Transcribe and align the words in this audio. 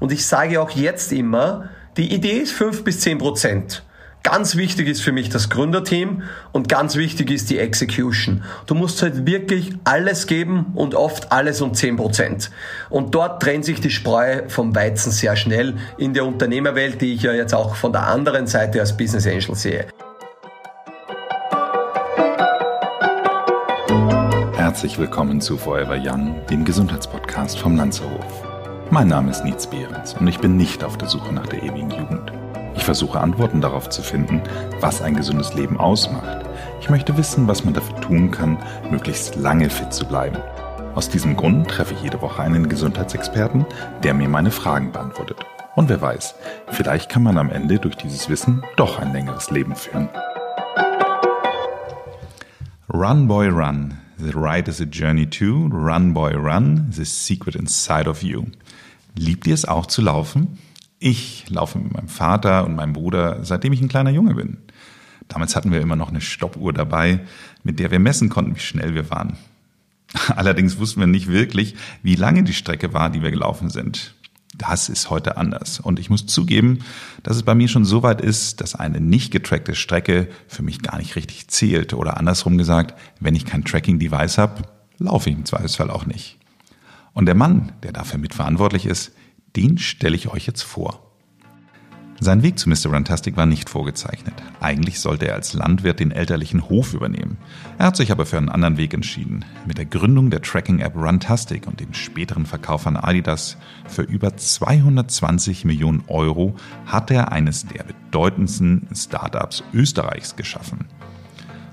Und 0.00 0.10
ich 0.10 0.26
sage 0.26 0.60
auch 0.60 0.70
jetzt 0.70 1.12
immer, 1.12 1.68
die 1.96 2.12
Idee 2.12 2.38
ist 2.38 2.52
fünf 2.52 2.82
bis 2.82 3.00
zehn 3.00 3.18
Prozent. 3.18 3.84
Ganz 4.22 4.56
wichtig 4.56 4.86
ist 4.86 5.00
für 5.00 5.12
mich 5.12 5.30
das 5.30 5.48
Gründerteam 5.48 6.22
und 6.52 6.68
ganz 6.68 6.96
wichtig 6.96 7.30
ist 7.30 7.48
die 7.48 7.58
Execution. 7.58 8.44
Du 8.66 8.74
musst 8.74 9.00
halt 9.00 9.26
wirklich 9.26 9.72
alles 9.84 10.26
geben 10.26 10.72
und 10.74 10.94
oft 10.94 11.32
alles 11.32 11.62
um 11.62 11.72
10%. 11.72 12.50
Und 12.90 13.14
dort 13.14 13.42
trennt 13.42 13.64
sich 13.64 13.80
die 13.80 13.88
Spreu 13.88 14.42
vom 14.48 14.74
Weizen 14.74 15.10
sehr 15.10 15.36
schnell 15.36 15.76
in 15.96 16.12
der 16.12 16.26
Unternehmerwelt, 16.26 17.00
die 17.00 17.14
ich 17.14 17.22
ja 17.22 17.32
jetzt 17.32 17.54
auch 17.54 17.76
von 17.76 17.92
der 17.92 18.06
anderen 18.08 18.46
Seite 18.46 18.80
als 18.80 18.94
Business 18.94 19.26
Angel 19.26 19.54
sehe. 19.54 19.86
Herzlich 24.54 24.98
willkommen 24.98 25.40
zu 25.40 25.56
Forever 25.56 25.96
Young, 25.98 26.36
dem 26.50 26.66
Gesundheitspodcast 26.66 27.58
vom 27.58 27.76
Lanzerhof. 27.76 28.49
Mein 28.92 29.06
Name 29.06 29.30
ist 29.30 29.44
Nietz 29.44 29.68
Behrens 29.68 30.14
und 30.14 30.26
ich 30.26 30.40
bin 30.40 30.56
nicht 30.56 30.82
auf 30.82 30.98
der 30.98 31.06
Suche 31.06 31.32
nach 31.32 31.46
der 31.46 31.62
ewigen 31.62 31.92
Jugend. 31.92 32.32
Ich 32.74 32.82
versuche 32.82 33.20
Antworten 33.20 33.60
darauf 33.60 33.88
zu 33.88 34.02
finden, 34.02 34.42
was 34.80 35.00
ein 35.00 35.14
gesundes 35.14 35.54
Leben 35.54 35.78
ausmacht. 35.78 36.44
Ich 36.80 36.90
möchte 36.90 37.16
wissen, 37.16 37.46
was 37.46 37.64
man 37.64 37.72
dafür 37.72 38.00
tun 38.00 38.32
kann, 38.32 38.58
möglichst 38.90 39.36
lange 39.36 39.70
fit 39.70 39.92
zu 39.92 40.04
bleiben. 40.06 40.38
Aus 40.96 41.08
diesem 41.08 41.36
Grund 41.36 41.68
treffe 41.68 41.94
ich 41.94 42.02
jede 42.02 42.20
Woche 42.20 42.42
einen 42.42 42.68
Gesundheitsexperten, 42.68 43.64
der 44.02 44.12
mir 44.12 44.28
meine 44.28 44.50
Fragen 44.50 44.90
beantwortet. 44.90 45.36
Und 45.76 45.88
wer 45.88 46.00
weiß, 46.00 46.34
vielleicht 46.70 47.08
kann 47.08 47.22
man 47.22 47.38
am 47.38 47.48
Ende 47.48 47.78
durch 47.78 47.96
dieses 47.96 48.28
Wissen 48.28 48.64
doch 48.74 48.98
ein 48.98 49.12
längeres 49.12 49.52
Leben 49.52 49.76
führen. 49.76 50.08
Run 52.92 53.28
Boy 53.28 53.50
Run. 53.50 53.99
The 54.22 54.32
ride 54.34 54.68
is 54.68 54.82
a 54.82 54.84
journey 54.84 55.26
to. 55.30 55.68
Run 55.72 56.12
Boy 56.12 56.34
Run. 56.34 56.90
The 56.92 57.06
secret 57.06 57.54
inside 57.54 58.06
of 58.06 58.22
you. 58.22 58.44
Liebt 59.16 59.46
ihr 59.46 59.54
es 59.54 59.64
auch 59.64 59.86
zu 59.86 60.02
laufen? 60.02 60.58
Ich 60.98 61.48
laufe 61.48 61.78
mit 61.78 61.94
meinem 61.94 62.08
Vater 62.08 62.66
und 62.66 62.76
meinem 62.76 62.92
Bruder, 62.92 63.42
seitdem 63.44 63.72
ich 63.72 63.80
ein 63.80 63.88
kleiner 63.88 64.10
Junge 64.10 64.34
bin. 64.34 64.58
Damals 65.28 65.56
hatten 65.56 65.72
wir 65.72 65.80
immer 65.80 65.96
noch 65.96 66.10
eine 66.10 66.20
Stoppuhr 66.20 66.74
dabei, 66.74 67.20
mit 67.62 67.78
der 67.78 67.90
wir 67.90 67.98
messen 67.98 68.28
konnten, 68.28 68.56
wie 68.56 68.60
schnell 68.60 68.94
wir 68.94 69.08
waren. 69.08 69.38
Allerdings 70.36 70.78
wussten 70.78 71.00
wir 71.00 71.06
nicht 71.06 71.28
wirklich, 71.28 71.74
wie 72.02 72.16
lange 72.16 72.42
die 72.42 72.52
Strecke 72.52 72.92
war, 72.92 73.08
die 73.08 73.22
wir 73.22 73.30
gelaufen 73.30 73.70
sind. 73.70 74.14
Das 74.60 74.90
ist 74.90 75.08
heute 75.08 75.38
anders. 75.38 75.80
Und 75.80 75.98
ich 75.98 76.10
muss 76.10 76.26
zugeben, 76.26 76.80
dass 77.22 77.36
es 77.36 77.44
bei 77.44 77.54
mir 77.54 77.66
schon 77.66 77.86
so 77.86 78.02
weit 78.02 78.20
ist, 78.20 78.60
dass 78.60 78.74
eine 78.74 79.00
nicht 79.00 79.32
getrackte 79.32 79.74
Strecke 79.74 80.28
für 80.48 80.62
mich 80.62 80.82
gar 80.82 80.98
nicht 80.98 81.16
richtig 81.16 81.48
zählt. 81.48 81.94
Oder 81.94 82.18
andersrum 82.18 82.58
gesagt, 82.58 82.94
wenn 83.20 83.34
ich 83.34 83.46
kein 83.46 83.64
Tracking-Device 83.64 84.36
habe, 84.36 84.62
laufe 84.98 85.30
ich 85.30 85.36
im 85.36 85.46
Zweifelsfall 85.46 85.90
auch 85.90 86.04
nicht. 86.04 86.38
Und 87.14 87.24
der 87.24 87.34
Mann, 87.34 87.72
der 87.82 87.92
dafür 87.92 88.18
mitverantwortlich 88.18 88.84
ist, 88.84 89.12
den 89.56 89.78
stelle 89.78 90.14
ich 90.14 90.28
euch 90.28 90.46
jetzt 90.46 90.62
vor. 90.62 91.09
Sein 92.22 92.42
Weg 92.42 92.58
zu 92.58 92.68
Mr. 92.68 92.92
Runtastic 92.92 93.38
war 93.38 93.46
nicht 93.46 93.70
vorgezeichnet. 93.70 94.34
Eigentlich 94.60 95.00
sollte 95.00 95.26
er 95.28 95.36
als 95.36 95.54
Landwirt 95.54 96.00
den 96.00 96.10
elterlichen 96.10 96.68
Hof 96.68 96.92
übernehmen. 96.92 97.38
Er 97.78 97.86
hat 97.86 97.96
sich 97.96 98.12
aber 98.12 98.26
für 98.26 98.36
einen 98.36 98.50
anderen 98.50 98.76
Weg 98.76 98.92
entschieden. 98.92 99.46
Mit 99.66 99.78
der 99.78 99.86
Gründung 99.86 100.28
der 100.28 100.42
Tracking-App 100.42 100.94
Runtastic 100.96 101.66
und 101.66 101.80
dem 101.80 101.94
späteren 101.94 102.44
Verkauf 102.44 102.86
an 102.86 102.98
Adidas 102.98 103.56
für 103.88 104.02
über 104.02 104.36
220 104.36 105.64
Millionen 105.64 106.02
Euro 106.08 106.54
hat 106.84 107.10
er 107.10 107.32
eines 107.32 107.64
der 107.66 107.84
bedeutendsten 107.84 108.86
Startups 108.94 109.64
Österreichs 109.72 110.36
geschaffen. 110.36 110.84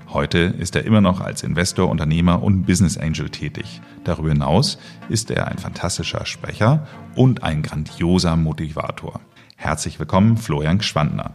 Heute 0.08 0.38
ist 0.38 0.74
er 0.74 0.86
immer 0.86 1.02
noch 1.02 1.20
als 1.20 1.42
Investor, 1.42 1.90
Unternehmer 1.90 2.42
und 2.42 2.62
Business 2.62 2.96
Angel 2.96 3.28
tätig. 3.28 3.82
Darüber 4.04 4.30
hinaus 4.30 4.78
ist 5.10 5.30
er 5.30 5.48
ein 5.48 5.58
fantastischer 5.58 6.24
Sprecher 6.24 6.86
und 7.14 7.42
ein 7.42 7.60
grandioser 7.60 8.34
Motivator. 8.36 9.20
Herzlich 9.60 9.98
willkommen, 9.98 10.36
Florian 10.36 10.80
Schwandner. 10.80 11.32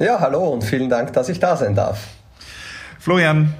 Ja, 0.00 0.18
hallo 0.18 0.48
und 0.48 0.64
vielen 0.64 0.90
Dank, 0.90 1.12
dass 1.12 1.28
ich 1.28 1.38
da 1.38 1.56
sein 1.56 1.76
darf. 1.76 2.08
Florian, 2.98 3.54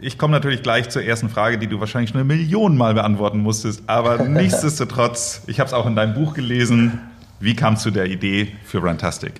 ich 0.00 0.18
komme 0.18 0.32
natürlich 0.32 0.64
gleich 0.64 0.88
zur 0.88 1.04
ersten 1.04 1.28
Frage, 1.28 1.58
die 1.58 1.68
du 1.68 1.78
wahrscheinlich 1.78 2.10
schon 2.10 2.18
eine 2.18 2.26
Million 2.26 2.76
Mal 2.76 2.94
beantworten 2.94 3.38
musstest, 3.38 3.84
aber 3.86 4.18
nichtsdestotrotz, 4.28 5.42
ich 5.46 5.60
habe 5.60 5.68
es 5.68 5.74
auch 5.74 5.86
in 5.86 5.94
deinem 5.94 6.12
Buch 6.12 6.34
gelesen. 6.34 6.98
Wie 7.38 7.54
kamst 7.54 7.86
du 7.86 7.92
der 7.92 8.06
Idee 8.06 8.52
für 8.64 8.78
Runtastic? 8.78 9.34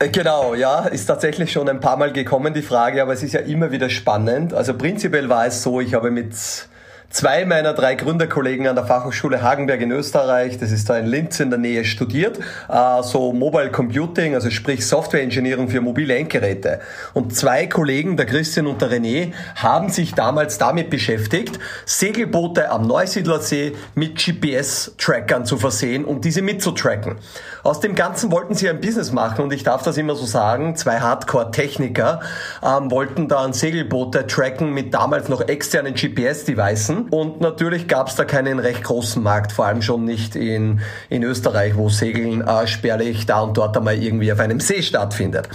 Äh, 0.00 0.08
genau, 0.08 0.56
ja, 0.56 0.80
ist 0.80 1.06
tatsächlich 1.06 1.52
schon 1.52 1.68
ein 1.68 1.78
paar 1.78 1.96
Mal 1.96 2.12
gekommen, 2.12 2.52
die 2.52 2.62
Frage, 2.62 3.00
aber 3.00 3.12
es 3.12 3.22
ist 3.22 3.32
ja 3.32 3.40
immer 3.40 3.70
wieder 3.70 3.90
spannend. 3.90 4.54
Also 4.54 4.74
prinzipiell 4.74 5.28
war 5.28 5.46
es 5.46 5.62
so, 5.62 5.80
ich 5.80 5.94
habe 5.94 6.10
mit 6.10 6.34
zwei 7.10 7.44
meiner 7.44 7.72
drei 7.72 7.94
Gründerkollegen 7.94 8.66
an 8.66 8.76
der 8.76 8.84
Fachhochschule 8.84 9.42
Hagenberg 9.42 9.80
in 9.80 9.90
Österreich, 9.90 10.58
das 10.58 10.72
ist 10.72 10.88
da 10.88 10.98
in 10.98 11.06
Linz 11.06 11.40
in 11.40 11.50
der 11.50 11.58
Nähe, 11.58 11.84
studiert, 11.84 12.38
äh, 12.68 13.02
so 13.02 13.32
Mobile 13.32 13.70
Computing, 13.70 14.34
also 14.34 14.50
sprich 14.50 14.86
Software 14.86 15.22
Engineering 15.22 15.68
für 15.68 15.80
mobile 15.80 16.16
Endgeräte. 16.16 16.80
Und 17.14 17.36
zwei 17.36 17.66
Kollegen, 17.66 18.16
der 18.16 18.26
Christian 18.26 18.66
und 18.66 18.80
der 18.80 18.90
René, 18.90 19.32
haben 19.54 19.88
sich 19.90 20.14
damals 20.14 20.58
damit 20.58 20.90
beschäftigt, 20.90 21.58
Segelboote 21.84 22.70
am 22.70 22.86
Neusiedlersee 22.86 23.72
mit 23.94 24.16
GPS-Trackern 24.16 25.44
zu 25.44 25.56
versehen 25.56 26.04
und 26.04 26.24
diese 26.24 26.42
mitzutracken. 26.42 27.16
Aus 27.62 27.80
dem 27.80 27.94
Ganzen 27.94 28.30
wollten 28.30 28.54
sie 28.54 28.68
ein 28.68 28.80
Business 28.80 29.12
machen 29.12 29.42
und 29.42 29.52
ich 29.52 29.62
darf 29.62 29.82
das 29.82 29.96
immer 29.96 30.14
so 30.14 30.24
sagen, 30.24 30.76
zwei 30.76 31.00
Hardcore-Techniker 31.00 32.20
ähm, 32.62 32.90
wollten 32.90 33.28
dann 33.28 33.52
Segelboote 33.52 34.26
tracken 34.26 34.72
mit 34.72 34.94
damals 34.94 35.28
noch 35.28 35.46
externen 35.48 35.94
GPS-Devices 35.94 36.95
und 37.04 37.40
natürlich 37.40 37.88
gab 37.88 38.08
es 38.08 38.14
da 38.16 38.24
keinen 38.24 38.58
recht 38.58 38.84
großen 38.84 39.22
Markt, 39.22 39.52
vor 39.52 39.66
allem 39.66 39.82
schon 39.82 40.04
nicht 40.04 40.36
in, 40.36 40.80
in 41.08 41.22
Österreich, 41.22 41.76
wo 41.76 41.88
Segeln 41.88 42.46
äh, 42.46 42.66
spärlich 42.66 43.26
da 43.26 43.40
und 43.40 43.56
dort 43.56 43.76
einmal 43.76 43.96
irgendwie 43.96 44.32
auf 44.32 44.40
einem 44.40 44.60
See 44.60 44.82
stattfindet. 44.82 45.48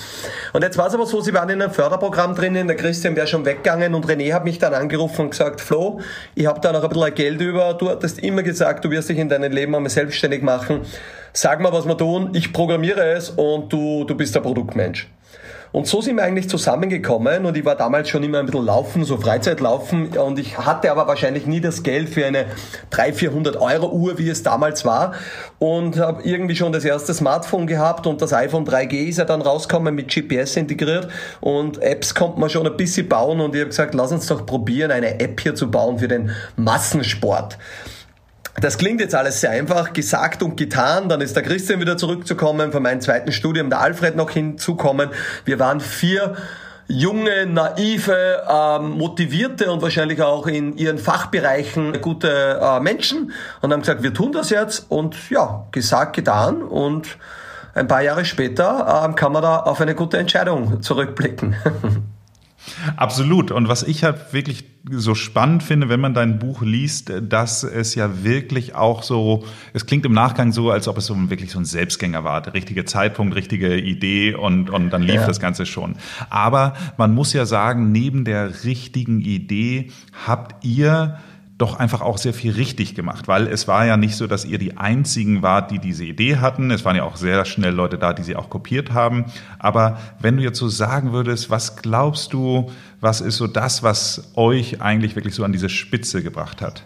Und 0.53 0.63
jetzt 0.63 0.77
war 0.77 0.87
es 0.87 0.93
aber 0.93 1.05
so, 1.05 1.21
sie 1.21 1.33
waren 1.33 1.49
in 1.49 1.61
einem 1.61 1.71
Förderprogramm 1.71 2.35
drinnen, 2.35 2.67
der 2.67 2.75
Christian 2.75 3.15
wäre 3.15 3.27
schon 3.27 3.45
weggegangen 3.45 3.93
und 3.93 4.05
René 4.07 4.33
hat 4.33 4.45
mich 4.45 4.59
dann 4.59 4.73
angerufen 4.73 5.21
und 5.23 5.29
gesagt, 5.31 5.61
Flo, 5.61 5.99
ich 6.35 6.45
habe 6.45 6.59
da 6.61 6.71
noch 6.71 6.83
ein 6.83 6.89
bisschen 6.89 7.13
Geld 7.15 7.41
über, 7.41 7.73
du 7.73 7.89
hattest 7.89 8.19
immer 8.19 8.43
gesagt, 8.43 8.85
du 8.85 8.91
wirst 8.91 9.09
dich 9.09 9.17
in 9.17 9.29
deinem 9.29 9.51
Leben 9.51 9.75
einmal 9.75 9.89
selbstständig 9.89 10.41
machen 10.41 10.81
sag 11.33 11.61
mal, 11.61 11.71
was 11.71 11.85
wir 11.85 11.97
tun, 11.97 12.31
ich 12.33 12.51
programmiere 12.53 13.13
es 13.13 13.29
und 13.29 13.71
du, 13.71 14.03
du 14.03 14.15
bist 14.15 14.35
der 14.35 14.41
Produktmensch. 14.41 15.07
Und 15.71 15.87
so 15.87 16.01
sind 16.01 16.17
wir 16.17 16.23
eigentlich 16.23 16.49
zusammengekommen 16.49 17.45
und 17.45 17.55
ich 17.55 17.63
war 17.63 17.75
damals 17.75 18.09
schon 18.09 18.23
immer 18.23 18.39
ein 18.39 18.45
bisschen 18.45 18.65
laufen, 18.65 19.05
so 19.05 19.17
Freizeitlaufen 19.17 20.17
und 20.17 20.37
ich 20.37 20.57
hatte 20.57 20.91
aber 20.91 21.07
wahrscheinlich 21.07 21.45
nie 21.45 21.61
das 21.61 21.83
Geld 21.83 22.09
für 22.09 22.25
eine 22.25 22.45
300, 22.89 23.15
400 23.15 23.57
Euro 23.57 23.89
Uhr, 23.89 24.17
wie 24.17 24.29
es 24.29 24.43
damals 24.43 24.83
war. 24.83 25.13
Und 25.59 25.97
habe 25.97 26.23
irgendwie 26.23 26.55
schon 26.55 26.73
das 26.73 26.83
erste 26.83 27.13
Smartphone 27.13 27.67
gehabt 27.67 28.05
und 28.05 28.21
das 28.21 28.33
iPhone 28.33 28.65
3G 28.65 29.07
ist 29.07 29.17
ja 29.17 29.25
dann 29.25 29.41
rausgekommen 29.41 29.95
mit 29.95 30.13
GPS 30.13 30.57
integriert. 30.57 31.07
Und 31.39 31.81
Apps 31.81 32.15
konnte 32.15 32.39
man 32.39 32.49
schon 32.49 32.67
ein 32.67 32.75
bisschen 32.75 33.07
bauen 33.07 33.39
und 33.39 33.55
ich 33.55 33.61
habe 33.61 33.69
gesagt, 33.69 33.93
lass 33.93 34.11
uns 34.11 34.27
doch 34.27 34.45
probieren, 34.45 34.91
eine 34.91 35.19
App 35.19 35.39
hier 35.39 35.55
zu 35.55 35.71
bauen 35.71 35.99
für 35.99 36.07
den 36.07 36.31
Massensport. 36.57 37.57
Das 38.61 38.77
klingt 38.77 39.01
jetzt 39.01 39.15
alles 39.15 39.41
sehr 39.41 39.49
einfach, 39.49 39.91
gesagt 39.91 40.43
und 40.43 40.55
getan. 40.55 41.09
Dann 41.09 41.19
ist 41.19 41.35
der 41.35 41.41
Christian 41.41 41.79
wieder 41.79 41.97
zurückzukommen, 41.97 42.71
von 42.71 42.83
meinem 42.83 43.01
zweiten 43.01 43.31
Studium 43.31 43.71
der 43.71 43.81
Alfred 43.81 44.15
noch 44.15 44.29
hinzukommen. 44.29 45.09
Wir 45.45 45.57
waren 45.57 45.79
vier 45.79 46.35
junge, 46.87 47.47
naive, 47.47 48.43
ähm, 48.47 48.91
motivierte 48.91 49.71
und 49.71 49.81
wahrscheinlich 49.81 50.21
auch 50.21 50.45
in 50.45 50.77
ihren 50.77 50.99
Fachbereichen 50.99 52.01
gute 52.01 52.59
äh, 52.61 52.79
Menschen 52.81 53.31
und 53.61 53.73
haben 53.73 53.79
gesagt, 53.79 54.03
wir 54.03 54.13
tun 54.13 54.31
das 54.31 54.51
jetzt 54.51 54.91
und 54.91 55.31
ja, 55.31 55.65
gesagt, 55.71 56.15
getan 56.15 56.61
und 56.61 57.17
ein 57.73 57.87
paar 57.87 58.03
Jahre 58.03 58.25
später 58.25 59.05
ähm, 59.05 59.15
kann 59.15 59.31
man 59.31 59.41
da 59.41 59.57
auf 59.57 59.81
eine 59.81 59.95
gute 59.95 60.19
Entscheidung 60.19 60.83
zurückblicken. 60.83 61.55
Absolut. 62.95 63.51
Und 63.51 63.67
was 63.67 63.83
ich 63.83 64.03
halt 64.03 64.33
wirklich 64.33 64.63
so 64.89 65.13
spannend 65.15 65.63
finde, 65.63 65.89
wenn 65.89 65.99
man 65.99 66.13
dein 66.13 66.39
Buch 66.39 66.61
liest, 66.61 67.11
dass 67.21 67.63
es 67.63 67.95
ja 67.95 68.23
wirklich 68.23 68.75
auch 68.75 69.03
so, 69.03 69.43
es 69.73 69.85
klingt 69.85 70.05
im 70.05 70.13
Nachgang 70.13 70.51
so, 70.51 70.71
als 70.71 70.87
ob 70.87 70.97
es 70.97 71.05
so 71.05 71.29
wirklich 71.29 71.51
so 71.51 71.59
ein 71.59 71.65
Selbstgänger 71.65 72.23
war. 72.23 72.41
Der 72.41 72.53
richtige 72.53 72.85
Zeitpunkt, 72.85 73.35
richtige 73.35 73.77
Idee 73.77 74.33
und, 74.33 74.69
und 74.69 74.89
dann 74.89 75.03
lief 75.03 75.15
ja. 75.15 75.27
das 75.27 75.39
Ganze 75.39 75.65
schon. 75.65 75.95
Aber 76.29 76.73
man 76.97 77.13
muss 77.13 77.33
ja 77.33 77.45
sagen, 77.45 77.91
neben 77.91 78.25
der 78.25 78.63
richtigen 78.63 79.21
Idee 79.21 79.91
habt 80.25 80.65
ihr 80.65 81.19
doch 81.61 81.75
einfach 81.75 82.01
auch 82.01 82.17
sehr 82.17 82.33
viel 82.33 82.53
richtig 82.53 82.95
gemacht, 82.95 83.27
weil 83.27 83.47
es 83.47 83.67
war 83.67 83.85
ja 83.85 83.95
nicht 83.95 84.15
so, 84.15 84.27
dass 84.27 84.45
ihr 84.45 84.57
die 84.57 84.77
einzigen 84.77 85.41
wart, 85.41 85.71
die 85.71 85.79
diese 85.79 86.03
Idee 86.03 86.37
hatten. 86.37 86.71
Es 86.71 86.83
waren 86.83 86.95
ja 86.95 87.03
auch 87.03 87.15
sehr 87.15 87.45
schnell 87.45 87.73
Leute 87.73 87.97
da, 87.97 88.13
die 88.13 88.23
sie 88.23 88.35
auch 88.35 88.49
kopiert 88.49 88.93
haben. 88.93 89.25
Aber 89.59 89.99
wenn 90.19 90.37
du 90.37 90.43
jetzt 90.43 90.57
so 90.57 90.67
sagen 90.67 91.13
würdest, 91.13 91.49
was 91.49 91.75
glaubst 91.77 92.33
du, 92.33 92.71
was 92.99 93.21
ist 93.21 93.37
so 93.37 93.47
das, 93.47 93.83
was 93.83 94.31
euch 94.35 94.81
eigentlich 94.81 95.15
wirklich 95.15 95.35
so 95.35 95.43
an 95.43 95.51
diese 95.51 95.69
Spitze 95.69 96.23
gebracht 96.23 96.61
hat? 96.61 96.83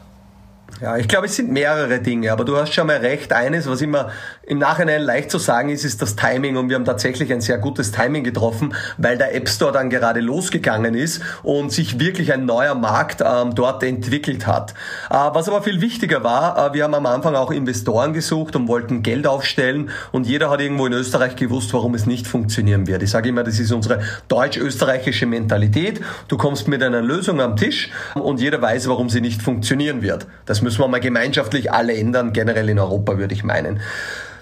Ja, 0.82 0.98
ich 0.98 1.08
glaube, 1.08 1.28
es 1.28 1.38
sind 1.38 1.50
mehrere 1.54 2.02
Dinge, 2.02 2.34
aber 2.34 2.44
du 2.44 2.58
hast 2.58 2.74
schon 2.74 2.88
mal 2.88 2.98
recht. 2.98 3.32
Eines, 3.32 3.70
was 3.70 3.80
immer 3.80 4.10
im 4.44 4.58
Nachhinein 4.58 5.02
leicht 5.02 5.32
zu 5.32 5.38
sagen 5.38 5.70
ist, 5.70 5.86
ist 5.86 6.02
das 6.02 6.18
Timing 6.18 6.58
und 6.58 6.68
wir 6.68 6.76
haben 6.76 6.84
tatsächlich 6.84 7.32
ein 7.32 7.40
sehr 7.40 7.58
gutes 7.60 7.94
Timing 7.94 8.26
getroffen, 8.26 8.74
weil 8.98 9.18
der 9.18 9.34
App 9.34 9.48
Store 9.48 9.72
dann 9.72 9.90
gerade 9.90 10.20
losgegangen 10.20 10.94
ist 10.94 11.22
und 11.44 11.72
sich 11.72 12.02
wirklich 12.02 12.34
ein 12.34 12.46
neuer 12.46 12.76
Markt 12.76 13.24
ähm, 13.26 13.56
dort 13.56 13.84
entwickelt 13.84 14.48
hat. 14.48 14.74
Äh, 15.10 15.14
was 15.14 15.48
aber 15.48 15.62
viel 15.62 15.80
wichtiger 15.80 16.26
war, 16.26 16.72
äh, 16.72 16.74
wir 16.74 16.84
haben 16.84 16.94
am 16.94 17.06
Anfang 17.06 17.36
auch 17.36 17.52
Investoren 17.52 18.12
gesucht 18.12 18.58
und 18.58 18.68
wollten 18.68 19.02
Geld 19.02 19.28
aufstellen 19.28 19.92
und 20.12 20.28
jeder 20.28 20.50
hat 20.50 20.60
irgendwo 20.60 20.88
in 20.88 20.94
Österreich 20.94 21.38
gewusst, 21.38 21.74
warum 21.74 21.96
es 21.96 22.06
nicht 22.06 22.28
funktionieren 22.28 22.86
wird. 22.86 23.02
Ich 23.02 23.12
sage 23.12 23.30
immer, 23.30 23.44
das 23.44 23.60
ist 23.60 23.72
unsere 23.72 24.02
deutsch-österreichische 24.28 25.26
Mentalität. 25.26 26.02
Du 26.28 26.36
kommst 26.36 26.68
mit 26.68 26.84
einer 26.84 27.02
Lösung 27.02 27.40
am 27.40 27.56
Tisch 27.56 27.92
und 28.14 28.42
jeder 28.42 28.62
weiß, 28.62 28.90
warum 28.90 29.10
sie 29.10 29.22
nicht 29.22 29.42
funktionieren 29.42 30.02
wird. 30.02 30.28
Das 30.46 30.65
müssen 30.66 30.82
wir 30.82 30.90
mal 30.90 31.00
gemeinschaftlich 31.00 31.72
alle 31.72 31.96
ändern, 31.96 32.34
generell 32.34 32.68
in 32.68 32.80
Europa 32.80 33.18
würde 33.18 33.34
ich 33.34 33.46
meinen. 33.46 33.80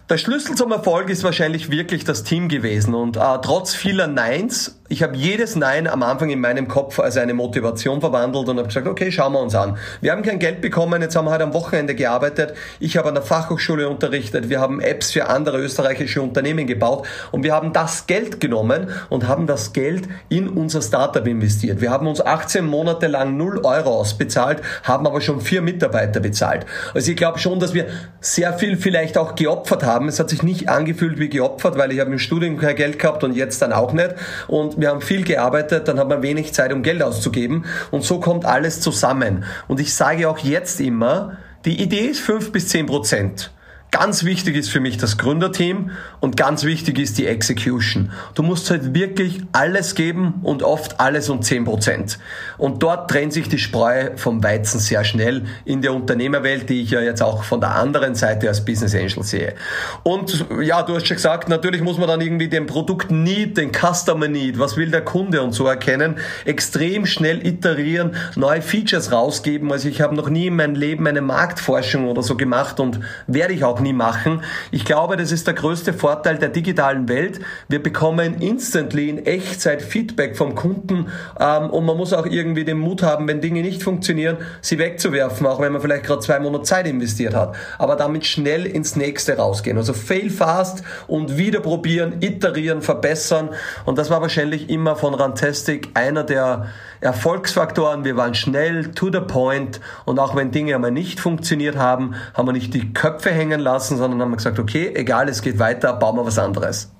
Der 0.09 0.17
Schlüssel 0.17 0.55
zum 0.55 0.71
Erfolg 0.71 1.09
ist 1.09 1.23
wahrscheinlich 1.23 1.69
wirklich 1.69 2.03
das 2.03 2.23
Team 2.23 2.49
gewesen 2.49 2.93
und 2.93 3.15
äh, 3.15 3.19
trotz 3.41 3.75
vieler 3.75 4.07
Neins 4.07 4.79
ich 4.89 5.01
habe 5.01 5.15
jedes 5.15 5.55
Nein 5.55 5.87
am 5.87 6.03
Anfang 6.03 6.29
in 6.29 6.41
meinem 6.41 6.67
Kopf 6.67 6.99
als 6.99 7.15
eine 7.15 7.33
Motivation 7.33 8.01
verwandelt 8.01 8.49
und 8.49 8.57
habe 8.57 8.67
gesagt, 8.67 8.85
okay, 8.85 9.13
schauen 9.13 9.31
wir 9.31 9.39
uns 9.39 9.55
an. 9.55 9.77
Wir 10.01 10.11
haben 10.11 10.23
kein 10.23 10.39
Geld 10.39 10.59
bekommen, 10.59 11.01
jetzt 11.01 11.15
haben 11.15 11.23
wir 11.25 11.31
halt 11.31 11.41
am 11.41 11.53
Wochenende 11.53 11.95
gearbeitet. 11.95 12.53
Ich 12.81 12.97
habe 12.97 13.07
an 13.07 13.15
der 13.15 13.23
Fachhochschule 13.23 13.87
unterrichtet, 13.87 14.49
wir 14.49 14.59
haben 14.59 14.81
Apps 14.81 15.13
für 15.13 15.29
andere 15.29 15.59
österreichische 15.59 16.21
Unternehmen 16.21 16.67
gebaut 16.67 17.07
und 17.31 17.43
wir 17.43 17.53
haben 17.53 17.71
das 17.71 18.07
Geld 18.07 18.41
genommen 18.41 18.89
und 19.09 19.25
haben 19.25 19.47
das 19.47 19.71
Geld 19.71 20.09
in 20.27 20.49
unser 20.49 20.81
Startup 20.81 21.25
investiert. 21.25 21.79
Wir 21.79 21.89
haben 21.89 22.05
uns 22.05 22.19
18 22.19 22.65
Monate 22.65 23.07
lang 23.07 23.37
0 23.37 23.61
Euro 23.63 24.01
ausbezahlt, 24.01 24.61
haben 24.83 25.07
aber 25.07 25.21
schon 25.21 25.39
vier 25.39 25.61
Mitarbeiter 25.61 26.19
bezahlt. 26.19 26.65
Also 26.93 27.09
ich 27.09 27.17
glaube 27.17 27.39
schon, 27.39 27.61
dass 27.61 27.73
wir 27.73 27.87
sehr 28.19 28.53
viel 28.53 28.75
vielleicht 28.75 29.17
auch 29.17 29.35
geopfert 29.35 29.83
haben. 29.83 30.09
Es 30.09 30.19
hat 30.19 30.29
sich 30.29 30.43
nicht 30.43 30.67
angefühlt 30.67 31.19
wie 31.19 31.29
geopfert, 31.29 31.77
weil 31.77 31.93
ich 31.93 32.01
habe 32.01 32.11
im 32.11 32.19
Studium 32.19 32.57
kein 32.57 32.75
Geld 32.75 32.99
gehabt 32.99 33.23
und 33.23 33.33
jetzt 33.33 33.61
dann 33.61 33.71
auch 33.71 33.93
nicht. 33.93 34.13
Und 34.47 34.82
wir 34.83 34.89
haben 34.89 34.99
viel 34.99 35.23
gearbeitet, 35.23 35.87
dann 35.87 35.97
hat 35.97 36.09
man 36.09 36.21
wenig 36.21 36.53
Zeit, 36.53 36.73
um 36.73 36.83
Geld 36.83 37.01
auszugeben 37.01 37.63
und 37.89 38.03
so 38.03 38.19
kommt 38.19 38.43
alles 38.43 38.81
zusammen. 38.81 39.45
Und 39.69 39.79
ich 39.79 39.93
sage 39.93 40.27
auch 40.27 40.39
jetzt 40.39 40.81
immer, 40.81 41.37
die 41.63 41.81
Idee 41.81 42.07
ist 42.07 42.19
fünf 42.19 42.51
bis 42.51 42.67
zehn 42.67 42.85
Prozent. 42.85 43.51
Ganz 43.93 44.23
wichtig 44.23 44.55
ist 44.55 44.69
für 44.69 44.79
mich 44.79 44.97
das 44.97 45.19
Gründerteam 45.19 45.91
und 46.19 46.35
ganz 46.35 46.63
wichtig 46.63 46.97
ist 46.97 47.19
die 47.19 47.27
Execution. 47.27 48.11
Du 48.33 48.41
musst 48.41 48.71
halt 48.71 48.95
wirklich 48.95 49.41
alles 49.51 49.93
geben 49.93 50.39
und 50.41 50.63
oft 50.63 50.99
alles 50.99 51.29
um 51.29 51.41
10%. 51.41 52.17
Und 52.57 52.81
dort 52.81 53.11
trennt 53.11 53.33
sich 53.33 53.49
die 53.49 53.59
Spreu 53.59 54.09
vom 54.15 54.43
Weizen 54.43 54.79
sehr 54.79 55.03
schnell 55.03 55.43
in 55.63 55.83
der 55.83 55.93
Unternehmerwelt, 55.93 56.71
die 56.71 56.81
ich 56.81 56.89
ja 56.89 57.01
jetzt 57.01 57.21
auch 57.21 57.43
von 57.43 57.61
der 57.61 57.75
anderen 57.75 58.15
Seite 58.15 58.47
als 58.47 58.65
Business 58.65 58.95
Angel 58.95 59.21
sehe. 59.21 59.53
Und 60.01 60.43
ja, 60.59 60.81
du 60.81 60.95
hast 60.95 61.05
schon 61.05 61.17
gesagt, 61.17 61.47
natürlich 61.47 61.81
muss 61.81 61.99
man 61.99 62.07
dann 62.07 62.19
irgendwie 62.19 62.47
den 62.47 62.65
Produkt 62.65 63.11
Need, 63.11 63.57
den 63.57 63.71
Customer 63.71 64.27
Need, 64.27 64.57
was 64.57 64.75
will 64.75 64.89
der 64.89 65.05
Kunde 65.05 65.43
und 65.43 65.51
so 65.51 65.67
erkennen, 65.67 66.15
extrem 66.45 67.05
schnell 67.05 67.45
iterieren, 67.45 68.15
neue 68.35 68.63
Features 68.63 69.11
rausgeben. 69.11 69.71
Also 69.71 69.87
ich 69.87 70.01
habe 70.01 70.15
noch 70.15 70.29
nie 70.29 70.47
in 70.47 70.55
meinem 70.55 70.73
Leben 70.73 71.05
eine 71.05 71.21
Marktforschung 71.21 72.07
oder 72.07 72.23
so 72.23 72.35
gemacht 72.35 72.79
und 72.79 72.99
werde 73.27 73.53
ich 73.53 73.63
auch 73.63 73.82
nie 73.83 73.93
machen. 73.93 74.41
Ich 74.71 74.85
glaube, 74.85 75.17
das 75.17 75.31
ist 75.31 75.45
der 75.45 75.53
größte 75.53 75.93
Vorteil 75.93 76.37
der 76.37 76.49
digitalen 76.49 77.07
Welt. 77.07 77.39
Wir 77.67 77.83
bekommen 77.83 78.41
instantly 78.41 79.09
in 79.09 79.25
Echtzeit 79.25 79.81
Feedback 79.81 80.35
vom 80.35 80.55
Kunden 80.55 81.07
ähm, 81.39 81.69
und 81.69 81.85
man 81.85 81.97
muss 81.97 82.13
auch 82.13 82.25
irgendwie 82.25 82.63
den 82.63 82.79
Mut 82.79 83.03
haben, 83.03 83.27
wenn 83.27 83.41
Dinge 83.41 83.61
nicht 83.61 83.83
funktionieren, 83.83 84.37
sie 84.61 84.79
wegzuwerfen, 84.79 85.45
auch 85.45 85.61
wenn 85.61 85.71
man 85.71 85.81
vielleicht 85.81 86.05
gerade 86.05 86.21
zwei 86.21 86.39
Monate 86.39 86.63
Zeit 86.63 86.87
investiert 86.87 87.35
hat. 87.35 87.55
Aber 87.77 87.95
damit 87.95 88.25
schnell 88.25 88.65
ins 88.65 88.95
nächste 88.95 89.37
rausgehen. 89.37 89.77
Also 89.77 89.93
fail 89.93 90.29
fast 90.29 90.83
und 91.07 91.37
wieder 91.37 91.59
probieren, 91.59 92.21
iterieren, 92.21 92.81
verbessern. 92.81 93.49
Und 93.85 93.97
das 93.97 94.09
war 94.09 94.21
wahrscheinlich 94.21 94.69
immer 94.69 94.95
von 94.95 95.13
Rantastic 95.13 95.89
einer 95.93 96.23
der 96.23 96.67
Erfolgsfaktoren. 97.01 98.05
Wir 98.05 98.15
waren 98.15 98.33
schnell, 98.33 98.91
to 98.91 99.11
the 99.11 99.19
point 99.19 99.81
und 100.05 100.19
auch 100.19 100.35
wenn 100.35 100.51
Dinge 100.51 100.75
einmal 100.75 100.91
nicht 100.91 101.19
funktioniert 101.19 101.75
haben, 101.75 102.15
haben 102.33 102.47
wir 102.47 102.53
nicht 102.53 102.73
die 102.73 102.93
Köpfe 102.93 103.31
hängen 103.31 103.59
lassen, 103.59 103.72
sondern 103.79 104.21
haben 104.21 104.35
gesagt, 104.35 104.59
okay, 104.59 104.91
egal, 104.95 105.29
es 105.29 105.41
geht 105.41 105.59
weiter, 105.59 105.93
bauen 105.93 106.15
wir 106.17 106.25
was 106.25 106.39
anderes. 106.39 106.91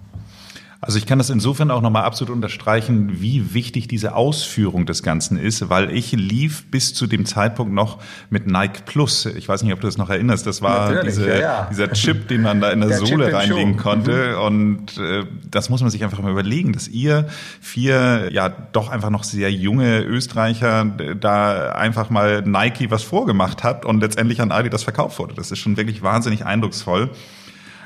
Also 0.86 0.98
ich 0.98 1.06
kann 1.06 1.18
das 1.18 1.30
insofern 1.30 1.72
auch 1.72 1.82
nochmal 1.82 2.04
absolut 2.04 2.36
unterstreichen, 2.36 3.22
wie 3.22 3.54
wichtig 3.54 3.88
diese 3.88 4.16
Ausführung 4.16 4.86
des 4.86 5.02
Ganzen 5.02 5.38
ist, 5.38 5.70
weil 5.70 5.92
ich 5.92 6.12
lief 6.12 6.70
bis 6.70 6.94
zu 6.94 7.08
dem 7.08 7.26
Zeitpunkt 7.26 7.74
noch 7.74 8.00
mit 8.30 8.48
Nike 8.48 8.84
Plus. 8.86 9.26
Ich 9.26 9.48
weiß 9.48 9.64
nicht, 9.64 9.72
ob 9.72 9.80
du 9.80 9.88
das 9.88 9.98
noch 9.98 10.10
erinnerst. 10.10 10.46
Das 10.46 10.62
war 10.62 11.04
diese, 11.04 11.28
ja, 11.28 11.40
ja. 11.40 11.68
dieser 11.72 11.92
Chip, 11.94 12.28
den 12.28 12.42
man 12.42 12.60
da 12.60 12.72
in 12.72 12.82
der, 12.82 12.90
der 12.90 12.98
Sohle 12.98 13.32
reinlegen 13.32 13.78
konnte. 13.78 14.36
Mhm. 14.36 14.42
Und 14.42 14.98
äh, 14.98 15.24
das 15.50 15.70
muss 15.70 15.82
man 15.82 15.90
sich 15.90 16.04
einfach 16.04 16.22
mal 16.22 16.32
überlegen, 16.32 16.74
dass 16.74 16.90
ihr 16.90 17.28
vier, 17.62 18.30
ja 18.34 18.50
doch 18.50 18.90
einfach 18.90 19.10
noch 19.10 19.24
sehr 19.24 19.52
junge 19.52 20.02
Österreicher 20.02 20.86
da 21.20 21.72
einfach 21.72 22.10
mal 22.10 22.42
Nike 22.42 22.92
was 22.92 23.04
vorgemacht 23.04 23.64
habt 23.64 23.86
und 23.86 24.02
letztendlich 24.02 24.42
an 24.42 24.52
Adidas 24.52 24.84
verkauft 24.84 25.18
wurde. 25.18 25.34
Das 25.34 25.50
ist 25.50 25.60
schon 25.60 25.78
wirklich 25.78 26.02
wahnsinnig 26.02 26.46
eindrucksvoll. 26.46 27.10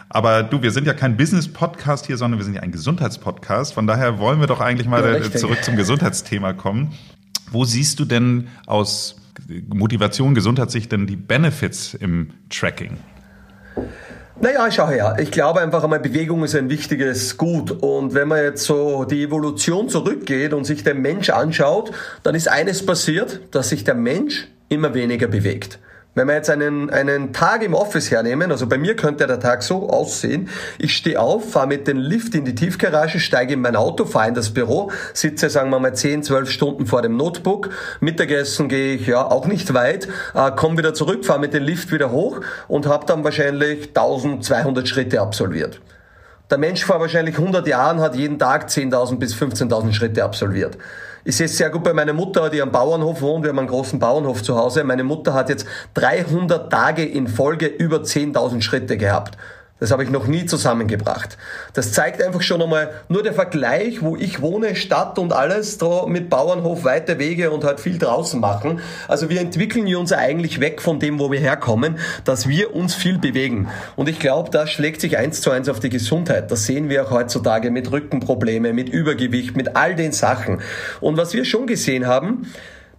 Aber 0.09 0.43
du, 0.43 0.61
wir 0.61 0.71
sind 0.71 0.87
ja 0.87 0.93
kein 0.93 1.17
Business-Podcast 1.17 2.05
hier, 2.05 2.17
sondern 2.17 2.39
wir 2.39 2.45
sind 2.45 2.53
ja 2.53 2.61
ein 2.61 2.71
Gesundheitspodcast. 2.71 3.73
Von 3.73 3.87
daher 3.87 4.19
wollen 4.19 4.39
wir 4.39 4.47
doch 4.47 4.61
eigentlich 4.61 4.87
mal 4.87 5.21
ja, 5.21 5.31
zurück 5.31 5.63
zum 5.63 5.75
Gesundheitsthema 5.75 6.53
kommen. 6.53 6.93
Wo 7.51 7.65
siehst 7.65 7.99
du 7.99 8.05
denn 8.05 8.47
aus 8.65 9.17
Motivation, 9.67 10.33
Gesundheitssicht 10.33 10.91
denn 10.91 11.07
die 11.07 11.15
Benefits 11.15 11.93
im 11.93 12.31
Tracking? 12.49 12.97
Naja, 14.39 14.69
schau 14.69 14.87
her. 14.87 15.17
Ich 15.19 15.31
glaube 15.31 15.61
einfach 15.61 15.83
einmal, 15.83 15.99
Bewegung 15.99 16.43
ist 16.43 16.55
ein 16.55 16.69
wichtiges 16.69 17.37
Gut. 17.37 17.71
Und 17.71 18.13
wenn 18.13 18.27
man 18.27 18.43
jetzt 18.43 18.65
so 18.65 19.03
die 19.03 19.23
Evolution 19.23 19.89
zurückgeht 19.89 20.53
und 20.53 20.63
sich 20.63 20.83
den 20.83 21.01
Mensch 21.01 21.29
anschaut, 21.29 21.91
dann 22.23 22.35
ist 22.35 22.47
eines 22.47 22.85
passiert, 22.85 23.41
dass 23.51 23.69
sich 23.69 23.83
der 23.83 23.95
Mensch 23.95 24.47
immer 24.69 24.93
weniger 24.93 25.27
bewegt. 25.27 25.79
Wenn 26.17 26.27
wir 26.29 26.33
jetzt 26.33 26.49
einen, 26.49 26.89
einen 26.89 27.31
Tag 27.31 27.61
im 27.61 27.75
Office 27.75 28.09
hernehmen, 28.09 28.49
also 28.51 28.65
bei 28.65 28.79
mir 28.79 28.95
könnte 28.95 29.27
der 29.27 29.39
Tag 29.39 29.61
so 29.61 29.87
aussehen, 29.87 30.49
ich 30.79 30.97
stehe 30.97 31.19
auf, 31.19 31.51
fahre 31.51 31.67
mit 31.67 31.87
dem 31.87 31.99
Lift 31.99 32.33
in 32.33 32.43
die 32.43 32.55
Tiefgarage, 32.55 33.19
steige 33.19 33.53
in 33.53 33.61
mein 33.61 33.75
Auto, 33.75 34.03
fahre 34.03 34.29
in 34.29 34.33
das 34.33 34.49
Büro, 34.49 34.89
sitze, 35.13 35.47
sagen 35.51 35.69
wir 35.69 35.77
mal, 35.77 35.93
10, 35.93 36.23
12 36.23 36.49
Stunden 36.49 36.87
vor 36.87 37.03
dem 37.03 37.17
Notebook, 37.17 37.69
Mittagessen 37.99 38.67
gehe 38.67 38.95
ich 38.95 39.05
ja 39.05 39.29
auch 39.29 39.45
nicht 39.45 39.75
weit, 39.75 40.07
äh, 40.33 40.49
komme 40.55 40.79
wieder 40.79 40.95
zurück, 40.95 41.23
fahre 41.23 41.39
mit 41.39 41.53
dem 41.53 41.61
Lift 41.61 41.91
wieder 41.91 42.11
hoch 42.11 42.41
und 42.67 42.87
habe 42.87 43.05
dann 43.05 43.23
wahrscheinlich 43.23 43.89
1200 43.89 44.87
Schritte 44.87 45.21
absolviert. 45.21 45.81
Der 46.49 46.57
Mensch 46.57 46.83
vor 46.83 46.99
wahrscheinlich 46.99 47.37
100 47.37 47.67
Jahren 47.67 47.99
hat 47.99 48.15
jeden 48.15 48.39
Tag 48.39 48.69
10.000 48.69 49.19
bis 49.19 49.35
15.000 49.35 49.93
Schritte 49.93 50.23
absolviert. 50.23 50.79
Ich 51.27 51.35
sehe 51.35 51.49
sehr 51.49 51.69
gut 51.69 51.83
bei 51.83 51.91
meiner 51.91 52.13
Mutter, 52.13 52.49
die 52.49 52.61
am 52.61 52.71
Bauernhof 52.71 53.21
wohnt. 53.21 53.43
Wir 53.43 53.49
haben 53.49 53.59
einen 53.59 53.67
großen 53.67 53.99
Bauernhof 53.99 54.43
zu 54.43 54.55
Hause. 54.55 54.85
Meine 54.85 55.03
Mutter 55.03 55.33
hat 55.33 55.49
jetzt 55.49 55.67
300 55.95 56.71
Tage 56.71 57.03
in 57.03 57.27
Folge 57.27 57.65
über 57.67 57.97
10.000 57.97 58.61
Schritte 58.61 58.95
gehabt. 58.95 59.37
Das 59.79 59.91
habe 59.91 60.03
ich 60.03 60.09
noch 60.09 60.25
nie 60.25 60.45
zusammengebracht. 60.45 61.37
Das 61.73 61.91
zeigt 61.91 62.21
einfach 62.21 62.41
schon 62.41 62.61
einmal 62.61 62.89
nur 63.09 63.21
der 63.21 63.33
Vergleich, 63.33 64.01
wo 64.01 64.15
ich 64.15 64.41
wohne, 64.41 64.75
Stadt 64.75 65.19
und 65.19 65.33
alles, 65.33 65.77
da 65.77 66.07
mit 66.07 66.31
Bauernhof 66.31 66.83
weite 66.83 67.19
Wege 67.19 67.51
und 67.51 67.63
halt 67.63 67.79
viel 67.79 67.99
draußen 67.99 68.39
machen. 68.39 68.81
Also 69.07 69.29
wir 69.29 69.39
entwickeln 69.39 69.93
uns 69.95 70.11
eigentlich 70.11 70.59
weg 70.59 70.81
von 70.81 70.99
dem, 70.99 71.19
wo 71.19 71.31
wir 71.31 71.39
herkommen, 71.39 71.99
dass 72.23 72.47
wir 72.47 72.75
uns 72.75 72.95
viel 72.95 73.19
bewegen. 73.19 73.69
Und 73.95 74.09
ich 74.09 74.19
glaube, 74.19 74.49
das 74.49 74.71
schlägt 74.71 74.99
sich 74.99 75.17
eins 75.17 75.41
zu 75.41 75.51
eins 75.51 75.69
auf 75.69 75.79
die 75.79 75.89
Gesundheit. 75.89 76.49
Das 76.49 76.65
sehen 76.65 76.89
wir 76.89 77.05
auch 77.05 77.11
heutzutage 77.11 77.69
mit 77.69 77.91
Rückenprobleme, 77.91 78.73
mit 78.73 78.89
Übergewicht, 78.89 79.55
mit 79.55 79.75
all 79.75 79.95
den 79.95 80.11
Sachen. 80.11 80.61
Und 81.01 81.17
was 81.17 81.33
wir 81.33 81.45
schon 81.45 81.67
gesehen 81.67 82.07
haben, 82.07 82.47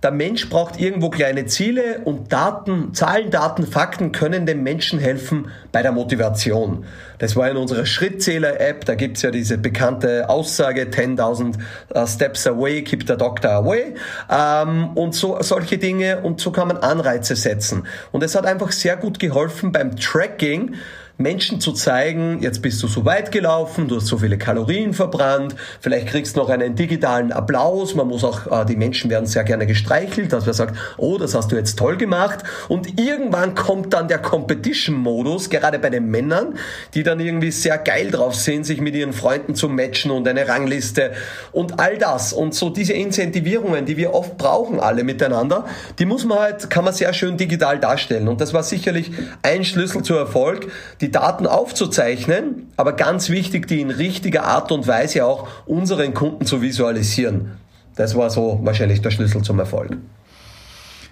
der 0.02 0.12
Mensch 0.12 0.48
braucht 0.48 0.80
irgendwo 0.80 1.10
kleine 1.10 1.46
Ziele 1.46 2.00
und 2.04 2.32
Daten, 2.32 2.94
Zahlen, 2.94 3.30
Daten, 3.30 3.66
Fakten 3.66 4.12
können 4.12 4.46
dem 4.46 4.62
Menschen 4.62 5.00
helfen 5.00 5.50
bei 5.72 5.82
der 5.82 5.90
Motivation. 5.90 6.84
Das 7.18 7.34
war 7.34 7.50
in 7.50 7.56
unserer 7.56 7.84
Schrittzähler-App, 7.84 8.84
da 8.84 8.94
gibt's 8.94 9.22
ja 9.22 9.32
diese 9.32 9.58
bekannte 9.58 10.28
Aussage, 10.28 10.82
10.000 10.82 11.56
uh, 11.94 12.06
Steps 12.06 12.46
away, 12.46 12.82
keep 12.82 13.08
the 13.08 13.16
doctor 13.16 13.50
away. 13.50 13.94
Ähm, 14.30 14.90
und 14.94 15.16
so 15.16 15.36
solche 15.40 15.78
Dinge 15.78 16.20
und 16.20 16.40
so 16.40 16.52
kann 16.52 16.68
man 16.68 16.76
Anreize 16.76 17.34
setzen. 17.34 17.86
Und 18.12 18.22
es 18.22 18.36
hat 18.36 18.46
einfach 18.46 18.70
sehr 18.70 18.96
gut 18.96 19.18
geholfen 19.18 19.72
beim 19.72 19.96
Tracking, 19.96 20.76
Menschen 21.20 21.60
zu 21.60 21.72
zeigen, 21.72 22.38
jetzt 22.42 22.62
bist 22.62 22.80
du 22.80 22.86
so 22.86 23.04
weit 23.04 23.32
gelaufen, 23.32 23.88
du 23.88 23.96
hast 23.96 24.06
so 24.06 24.18
viele 24.18 24.38
Kalorien 24.38 24.94
verbrannt, 24.94 25.56
vielleicht 25.80 26.06
kriegst 26.06 26.36
du 26.36 26.40
noch 26.40 26.48
einen 26.48 26.76
digitalen 26.76 27.32
Applaus, 27.32 27.96
man 27.96 28.06
muss 28.06 28.22
auch, 28.22 28.46
äh, 28.46 28.64
die 28.64 28.76
Menschen 28.76 29.10
werden 29.10 29.26
sehr 29.26 29.42
gerne 29.42 29.66
gestreichelt, 29.66 30.32
dass 30.32 30.46
man 30.46 30.54
sagt, 30.54 30.78
oh, 30.96 31.18
das 31.18 31.34
hast 31.34 31.50
du 31.50 31.56
jetzt 31.56 31.76
toll 31.76 31.96
gemacht. 31.96 32.44
Und 32.68 33.00
irgendwann 33.00 33.56
kommt 33.56 33.94
dann 33.94 34.06
der 34.06 34.18
Competition-Modus, 34.18 35.50
gerade 35.50 35.80
bei 35.80 35.90
den 35.90 36.08
Männern, 36.08 36.54
die 36.94 37.02
dann 37.02 37.18
irgendwie 37.18 37.50
sehr 37.50 37.78
geil 37.78 38.12
drauf 38.12 38.36
sind, 38.36 38.64
sich 38.64 38.80
mit 38.80 38.94
ihren 38.94 39.12
Freunden 39.12 39.56
zu 39.56 39.68
matchen 39.68 40.12
und 40.12 40.28
eine 40.28 40.46
Rangliste 40.46 41.10
und 41.50 41.80
all 41.80 41.98
das. 41.98 42.32
Und 42.32 42.54
so 42.54 42.70
diese 42.70 42.92
Incentivierungen, 42.92 43.86
die 43.86 43.96
wir 43.96 44.14
oft 44.14 44.38
brauchen 44.38 44.78
alle 44.78 45.02
miteinander, 45.02 45.66
die 45.98 46.04
muss 46.04 46.24
man 46.24 46.38
halt, 46.38 46.70
kann 46.70 46.84
man 46.84 46.94
sehr 46.94 47.12
schön 47.12 47.36
digital 47.36 47.80
darstellen. 47.80 48.28
Und 48.28 48.40
das 48.40 48.54
war 48.54 48.62
sicherlich 48.62 49.10
ein 49.42 49.64
Schlüssel 49.64 50.04
zu 50.04 50.14
Erfolg, 50.14 50.70
die 51.00 51.07
Daten 51.10 51.46
aufzuzeichnen, 51.46 52.70
aber 52.76 52.92
ganz 52.92 53.28
wichtig, 53.30 53.66
die 53.66 53.80
in 53.80 53.90
richtiger 53.90 54.44
Art 54.44 54.72
und 54.72 54.86
Weise 54.86 55.24
auch 55.24 55.48
unseren 55.66 56.14
Kunden 56.14 56.46
zu 56.46 56.62
visualisieren. 56.62 57.52
Das 57.96 58.16
war 58.16 58.30
so 58.30 58.60
wahrscheinlich 58.62 59.02
der 59.02 59.10
Schlüssel 59.10 59.42
zum 59.42 59.58
Erfolg. 59.58 59.96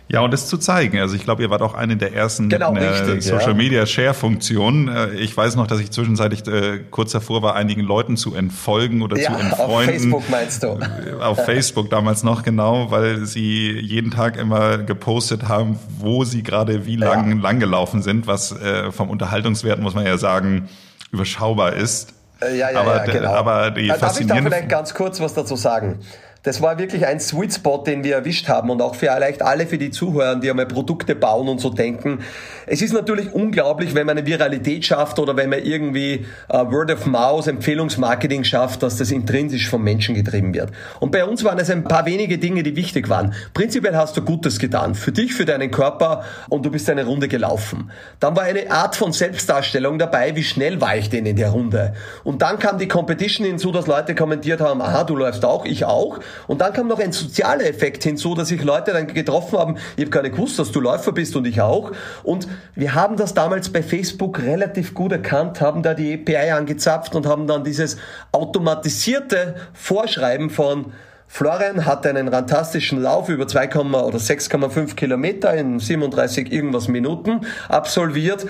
Ja, 0.09 0.21
und 0.21 0.33
das 0.33 0.47
zu 0.47 0.57
zeigen. 0.57 1.01
Also 1.01 1.17
ich 1.17 1.25
glaube, 1.25 1.43
ihr 1.43 1.51
wart 1.51 1.63
auch 1.63 1.75
eine 1.75 1.97
der 1.97 2.15
ersten 2.15 2.49
genau, 2.49 2.71
einer 2.71 3.21
Social 3.21 3.55
Media 3.55 3.85
Share 3.87 4.15
Funktion. 4.15 4.89
Äh, 4.89 5.15
ich 5.15 5.37
weiß 5.37 5.57
noch, 5.57 5.67
dass 5.67 5.81
ich 5.81 5.91
zwischenzeitlich 5.91 6.47
äh, 6.47 6.79
kurz 6.91 7.11
davor 7.11 7.43
war, 7.43 7.57
einigen 7.57 7.81
Leuten 7.81 8.17
zu 8.17 8.35
entfolgen 8.35 9.03
oder 9.03 9.19
ja, 9.19 9.33
zu 9.33 9.41
entfreunden. 9.41 10.15
Auf 10.15 10.25
Facebook 10.25 10.31
meinst 10.31 10.63
du? 10.63 10.67
Äh, 10.69 11.21
auf 11.21 11.45
Facebook 11.45 11.91
damals 11.91 12.23
noch 12.23 12.45
genau, 12.45 12.91
weil 12.93 13.27
sie 13.27 13.73
jeden 13.73 14.13
Tag 14.13 14.37
immer 14.37 14.79
gepostet 14.79 15.49
haben, 15.49 15.79
wo 15.99 16.23
sie 16.23 16.45
gerade 16.45 16.87
wie 16.87 16.97
lang 16.97 17.37
ja. 17.37 17.43
lang 17.43 17.59
gelaufen 17.59 18.01
sind, 18.01 18.29
was 18.29 18.53
äh, 18.53 18.93
vom 18.93 19.11
Unterhaltungswert 19.11 19.81
muss 19.81 19.95
man 19.95 20.07
ja 20.07 20.19
sagen 20.19 20.69
überschaubar 21.11 21.73
ist. 21.73 22.15
Äh, 22.41 22.59
ja, 22.59 22.71
ja, 22.71 22.81
aber, 22.81 23.07
ja, 23.07 23.13
genau. 23.13 23.35
Aber 23.35 23.71
die 23.71 23.89
Darf 23.89 24.21
ich 24.21 24.27
da 24.27 24.37
vielleicht 24.37 24.69
ganz 24.69 24.95
kurz 24.95 25.21
was 25.21 25.35
dazu 25.35 25.57
sagen? 25.57 25.99
Das 26.47 26.63
war 26.63 26.79
wirklich 26.79 27.05
ein 27.05 27.19
Sweet 27.19 27.55
Spot, 27.55 27.79
den 27.79 28.05
wir 28.05 28.15
erwischt 28.15 28.49
haben 28.49 28.71
und 28.71 28.81
auch 28.81 28.95
vielleicht 28.95 29.43
alle 29.43 29.67
für 29.67 29.79
die 29.79 29.91
Zuhörer, 29.91 30.37
die 30.37 30.49
einmal 30.49 30.67
Produkte 30.67 31.17
bauen 31.17 31.49
und 31.49 31.61
so 31.61 31.71
denken. 31.71 32.21
Es 32.69 32.83
ist 32.83 32.93
natürlich 32.93 33.33
unglaublich, 33.33 33.97
wenn 33.97 34.07
man 34.07 34.17
eine 34.17 34.29
Viralität 34.29 34.85
schafft 34.85 35.19
oder 35.19 35.37
wenn 35.37 35.51
man 35.51 35.65
irgendwie 35.65 36.25
uh, 36.49 36.71
Word 36.71 36.93
of 36.93 37.05
Mouth, 37.05 37.49
Empfehlungsmarketing 37.49 38.45
schafft, 38.45 38.85
dass 38.85 38.97
das 38.97 39.11
intrinsisch 39.11 39.69
vom 39.69 39.83
Menschen 39.83 40.15
getrieben 40.15 40.55
wird. 40.55 40.71
Und 41.01 41.11
bei 41.11 41.25
uns 41.25 41.43
waren 41.43 41.59
es 41.59 41.69
ein 41.69 41.83
paar 41.83 42.07
wenige 42.07 42.39
Dinge, 42.39 42.63
die 42.63 42.77
wichtig 42.77 43.09
waren. 43.09 43.35
Prinzipiell 43.53 43.97
hast 43.97 44.17
du 44.17 44.23
Gutes 44.23 44.61
getan. 44.61 44.95
Für 44.95 45.11
dich, 45.11 45.35
für 45.35 45.47
deinen 45.47 45.73
Körper 45.73 46.23
und 46.49 46.65
du 46.65 46.71
bist 46.71 46.89
eine 46.89 47.07
Runde 47.07 47.27
gelaufen. 47.27 47.91
Dann 48.21 48.37
war 48.37 48.45
eine 48.45 48.71
Art 48.71 48.95
von 48.95 49.13
Selbstdarstellung 49.13 49.99
dabei, 49.99 50.37
wie 50.37 50.45
schnell 50.45 50.81
war 50.81 50.97
ich 50.97 51.11
denn 51.11 51.27
in 51.27 51.35
der 51.35 51.49
Runde. 51.49 51.95
Und 52.23 52.41
dann 52.43 52.61
kam 52.61 52.79
die 52.79 52.87
Competition 52.87 53.45
hinzu, 53.45 53.73
dass 53.73 53.89
Leute 53.89 54.15
kommentiert 54.15 54.61
haben, 54.61 54.81
aha, 54.81 55.03
du 55.03 55.17
läufst 55.17 55.45
auch, 55.45 55.65
ich 55.65 55.85
auch. 55.85 56.21
Und 56.47 56.61
dann 56.61 56.73
kam 56.73 56.89
noch 56.89 56.99
ein 56.99 57.13
sozialer 57.13 57.67
Effekt 57.67 58.05
hinzu, 58.05 58.35
dass 58.35 58.49
sich 58.49 58.63
Leute 58.63 58.93
dann 58.93 59.07
getroffen 59.07 59.59
haben, 59.59 59.77
ich 59.97 60.03
habe 60.03 60.11
gar 60.11 60.23
nicht 60.23 60.37
gewusst, 60.37 60.59
dass 60.59 60.73
du 60.73 60.81
Läufer 60.81 61.13
bist 61.13 61.37
und 61.37 61.47
ich 61.47 61.61
auch. 61.61 61.93
Und 62.23 62.49
wir 62.75 62.95
haben 62.95 63.17
das 63.17 63.35
damals 63.35 63.71
bei 63.71 63.83
Facebook 63.83 64.43
relativ 64.43 64.95
gut 64.95 65.13
erkannt, 65.13 65.61
haben 65.61 65.83
da 65.83 65.95
die 65.95 66.15
API 66.15 66.51
angezapft 66.51 67.15
und 67.15 67.27
haben 67.27 67.47
dann 67.47 67.65
dieses 67.65 67.97
automatisierte 68.33 69.57
Vorschreiben 69.73 70.51
von 70.51 70.93
Florian 71.29 71.85
hat 71.85 72.07
einen 72.07 72.31
fantastischen 72.31 73.03
Lauf 73.03 73.29
über 73.29 73.49
2, 73.49 73.75
oder 73.75 74.19
6,5 74.19 74.95
Kilometer 74.95 75.53
in 75.55 75.81
37 75.81 76.53
irgendwas 76.53 76.89
Minuten 76.89 77.41
absolviert. 77.69 78.47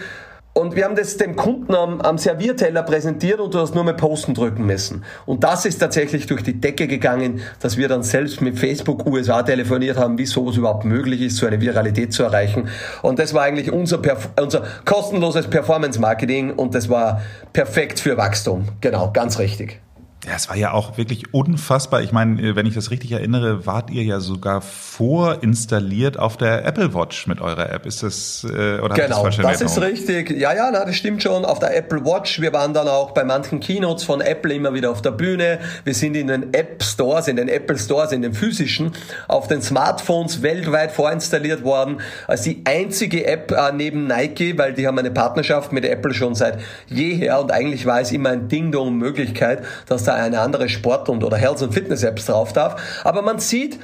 Und 0.57 0.75
wir 0.75 0.87
haben 0.87 0.97
das 0.97 1.19
dem 1.19 1.37
Kunden 1.37 1.75
am, 1.75 2.01
am 2.01 2.17
Servierteller 2.17 2.83
präsentiert 2.83 3.41
und 3.41 3.53
du 3.53 3.59
hast 3.59 3.75
nur 3.75 3.85
mal 3.85 3.93
Posten 3.93 4.33
drücken 4.33 4.65
müssen. 4.65 5.05
Und 5.27 5.45
das 5.45 5.67
ist 5.67 5.77
tatsächlich 5.81 6.27
durch 6.29 6.43
die 6.43 6.59
Decke 6.59 6.87
gegangen, 6.87 7.43
dass 7.61 7.77
wir 7.77 7.89
dann 7.89 8.03
selbst 8.03 8.41
mit 8.41 8.59
Facebook 8.59 9.05
USA 9.05 9.43
telefoniert 9.43 9.99
haben, 9.99 10.17
wie 10.17 10.25
sowas 10.25 10.57
überhaupt 10.57 10.87
möglich 10.87 11.21
ist, 11.21 11.37
so 11.37 11.47
eine 11.47 11.61
Viralität 11.61 12.15
zu 12.15 12.23
erreichen. 12.23 12.71
Und 13.03 13.19
das 13.19 13.35
war 13.35 13.43
eigentlich 13.43 13.71
unser, 13.71 13.99
Perf 13.99 14.31
unser 14.41 14.63
kostenloses 14.87 15.47
Performance-Marketing 15.47 16.55
und 16.55 16.75
das 16.75 16.89
war 16.89 17.21
perfekt 17.53 18.01
für 18.01 18.17
Wachstum. 18.17 18.65
Genau, 18.81 19.11
ganz 19.13 19.39
richtig. 19.39 19.83
Ja, 20.27 20.33
es 20.35 20.49
war 20.49 20.57
ja 20.57 20.73
auch 20.73 20.99
wirklich 20.99 21.33
unfassbar. 21.33 22.03
Ich 22.03 22.11
meine, 22.11 22.43
äh, 22.43 22.57
wenn 22.57 22.67
ich 22.67 22.75
das 22.75 22.91
richtig 22.91 23.13
erinnere, 23.13 23.65
wart 23.65 23.91
ihr 23.91 24.03
ja 24.03 24.19
sogar 24.19 24.61
vorinstalliert 24.61 26.19
auf 26.19 26.37
der 26.37 26.65
Apple 26.65 26.95
Watch 26.95 27.29
mit 27.29 27.41
eurer 27.41 27.71
App. 27.71 27.87
Ist 27.87 28.03
das 28.03 28.45
äh, 28.45 28.81
oder 28.81 28.97
Genau, 28.97 29.25
das, 29.25 29.37
das 29.37 29.61
ist 29.61 29.81
richtig. 29.81 30.31
Ja, 30.31 30.53
ja, 30.53 30.71
na, 30.73 30.85
das 30.85 30.97
stimmt 30.97 31.23
schon. 31.23 31.45
Auf 31.45 31.61
der 31.61 31.77
Apple 31.77 32.05
Watch. 32.05 32.41
Wir 32.41 32.53
waren 32.53 32.75
dann 32.75 32.89
auch 32.89 33.13
bei 33.13 33.23
manchen 33.23 33.61
Keynotes 33.61 34.03
von 34.03 34.21
Apple 34.21 34.53
immer 34.53 34.75
wieder 34.75 34.91
auf 34.91 35.01
der 35.01 35.13
Bühne. 35.13 35.61
Wir 35.85 35.95
sind 35.95 36.17
in 36.17 36.27
den 36.27 36.53
App 36.53 36.83
Stores, 36.83 37.29
in 37.29 37.37
den 37.37 37.49
Apple 37.49 37.79
Stores, 37.79 38.11
in 38.11 38.23
den 38.23 38.35
physischen, 38.35 38.91
auf 39.29 39.47
den 39.47 39.63
Smartphones 39.63 40.43
weltweit 40.43 40.91
vorinstalliert 40.91 41.63
worden. 41.63 42.01
Als 42.27 42.43
die 42.43 42.63
einzige 42.65 43.27
App 43.27 43.53
äh, 43.53 43.73
neben 43.73 44.09
Nike, 44.09 44.59
weil 44.59 44.73
die 44.73 44.89
haben 44.89 44.99
eine 44.99 45.13
Partnerschaft 45.13 45.73
mit 45.73 45.85
Apple 45.85 46.13
schon 46.13 46.35
seit 46.35 46.59
jeher 46.89 47.41
und 47.41 47.53
eigentlich 47.53 47.87
war 47.87 48.01
es 48.01 48.11
immer 48.11 48.31
ein 48.31 48.49
Ding-Dong-Möglichkeit, 48.49 49.63
dass 49.87 50.03
da 50.03 50.16
eine 50.17 50.41
andere 50.41 50.69
Sport- 50.69 51.09
und 51.09 51.25
oder 51.25 51.37
Health- 51.37 51.63
und 51.63 51.73
Fitness-Apps 51.73 52.27
drauf 52.27 52.53
darf. 52.53 53.03
Aber 53.05 53.23
man 53.23 53.39
sieht, 53.39 53.79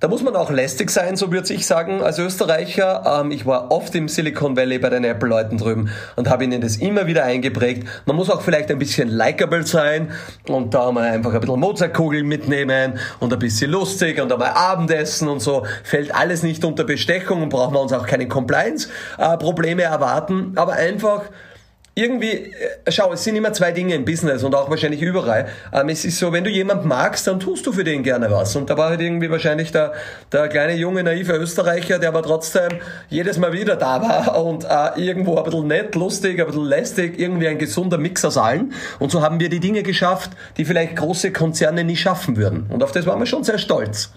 da 0.00 0.08
muss 0.08 0.22
man 0.22 0.34
auch 0.34 0.50
lästig 0.50 0.90
sein, 0.90 1.16
so 1.16 1.30
würde 1.30 1.52
ich 1.52 1.66
sagen, 1.66 2.02
als 2.02 2.18
Österreicher. 2.18 3.20
Ähm, 3.20 3.30
ich 3.32 3.44
war 3.44 3.70
oft 3.70 3.94
im 3.94 4.08
Silicon 4.08 4.56
Valley 4.56 4.78
bei 4.78 4.88
den 4.88 5.04
Apple-Leuten 5.04 5.58
drüben 5.58 5.90
und 6.16 6.30
habe 6.30 6.44
ihnen 6.44 6.62
das 6.62 6.76
immer 6.76 7.06
wieder 7.06 7.24
eingeprägt. 7.24 7.86
Man 8.06 8.16
muss 8.16 8.30
auch 8.30 8.40
vielleicht 8.40 8.70
ein 8.70 8.78
bisschen 8.78 9.10
likable 9.10 9.66
sein 9.66 10.10
und 10.48 10.72
da 10.72 10.90
mal 10.90 11.04
einfach 11.04 11.34
ein 11.34 11.40
bisschen 11.40 11.60
Mozartkugeln 11.60 12.26
mitnehmen 12.26 12.98
und 13.20 13.30
ein 13.30 13.38
bisschen 13.38 13.70
lustig 13.70 14.18
und 14.22 14.32
einmal 14.32 14.52
Abendessen 14.54 15.28
und 15.28 15.40
so. 15.40 15.66
Fällt 15.84 16.14
alles 16.14 16.42
nicht 16.42 16.64
unter 16.64 16.84
Bestechung 16.84 17.42
und 17.42 17.50
brauchen 17.50 17.74
wir 17.74 17.80
uns 17.82 17.92
auch 17.92 18.06
keine 18.06 18.26
Compliance-Probleme 18.26 19.82
erwarten, 19.82 20.52
aber 20.56 20.72
einfach 20.72 21.24
irgendwie, 21.94 22.28
äh, 22.28 22.90
schau, 22.90 23.12
es 23.12 23.24
sind 23.24 23.36
immer 23.36 23.52
zwei 23.52 23.72
Dinge 23.72 23.94
im 23.94 24.04
Business 24.04 24.42
und 24.44 24.54
auch 24.54 24.70
wahrscheinlich 24.70 25.02
überall. 25.02 25.48
Ähm, 25.72 25.88
es 25.88 26.04
ist 26.04 26.18
so, 26.18 26.32
wenn 26.32 26.44
du 26.44 26.50
jemand 26.50 26.84
magst, 26.84 27.26
dann 27.26 27.40
tust 27.40 27.66
du 27.66 27.72
für 27.72 27.84
den 27.84 28.02
gerne 28.02 28.30
was. 28.30 28.54
Und 28.56 28.70
da 28.70 28.76
war 28.76 28.90
halt 28.90 29.00
irgendwie 29.00 29.30
wahrscheinlich 29.30 29.72
der, 29.72 29.92
der 30.32 30.48
kleine 30.48 30.74
junge, 30.74 31.02
naive 31.02 31.32
Österreicher, 31.32 31.98
der 31.98 32.10
aber 32.10 32.22
trotzdem 32.22 32.70
jedes 33.08 33.38
Mal 33.38 33.52
wieder 33.52 33.76
da 33.76 34.00
war 34.02 34.44
und 34.44 34.64
äh, 34.64 35.00
irgendwo 35.00 35.36
ein 35.36 35.44
bisschen 35.44 35.66
nett, 35.66 35.94
lustig, 35.94 36.40
ein 36.40 36.46
bisschen 36.46 36.64
lästig, 36.64 37.18
irgendwie 37.18 37.48
ein 37.48 37.58
gesunder 37.58 37.98
Mix 37.98 38.24
aus 38.24 38.38
allen. 38.38 38.72
Und 38.98 39.10
so 39.10 39.22
haben 39.22 39.40
wir 39.40 39.48
die 39.48 39.60
Dinge 39.60 39.82
geschafft, 39.82 40.30
die 40.56 40.64
vielleicht 40.64 40.96
große 40.96 41.32
Konzerne 41.32 41.84
nie 41.84 41.96
schaffen 41.96 42.36
würden. 42.36 42.66
Und 42.68 42.82
auf 42.82 42.92
das 42.92 43.06
waren 43.06 43.18
wir 43.18 43.26
schon 43.26 43.44
sehr 43.44 43.58
stolz. 43.58 44.10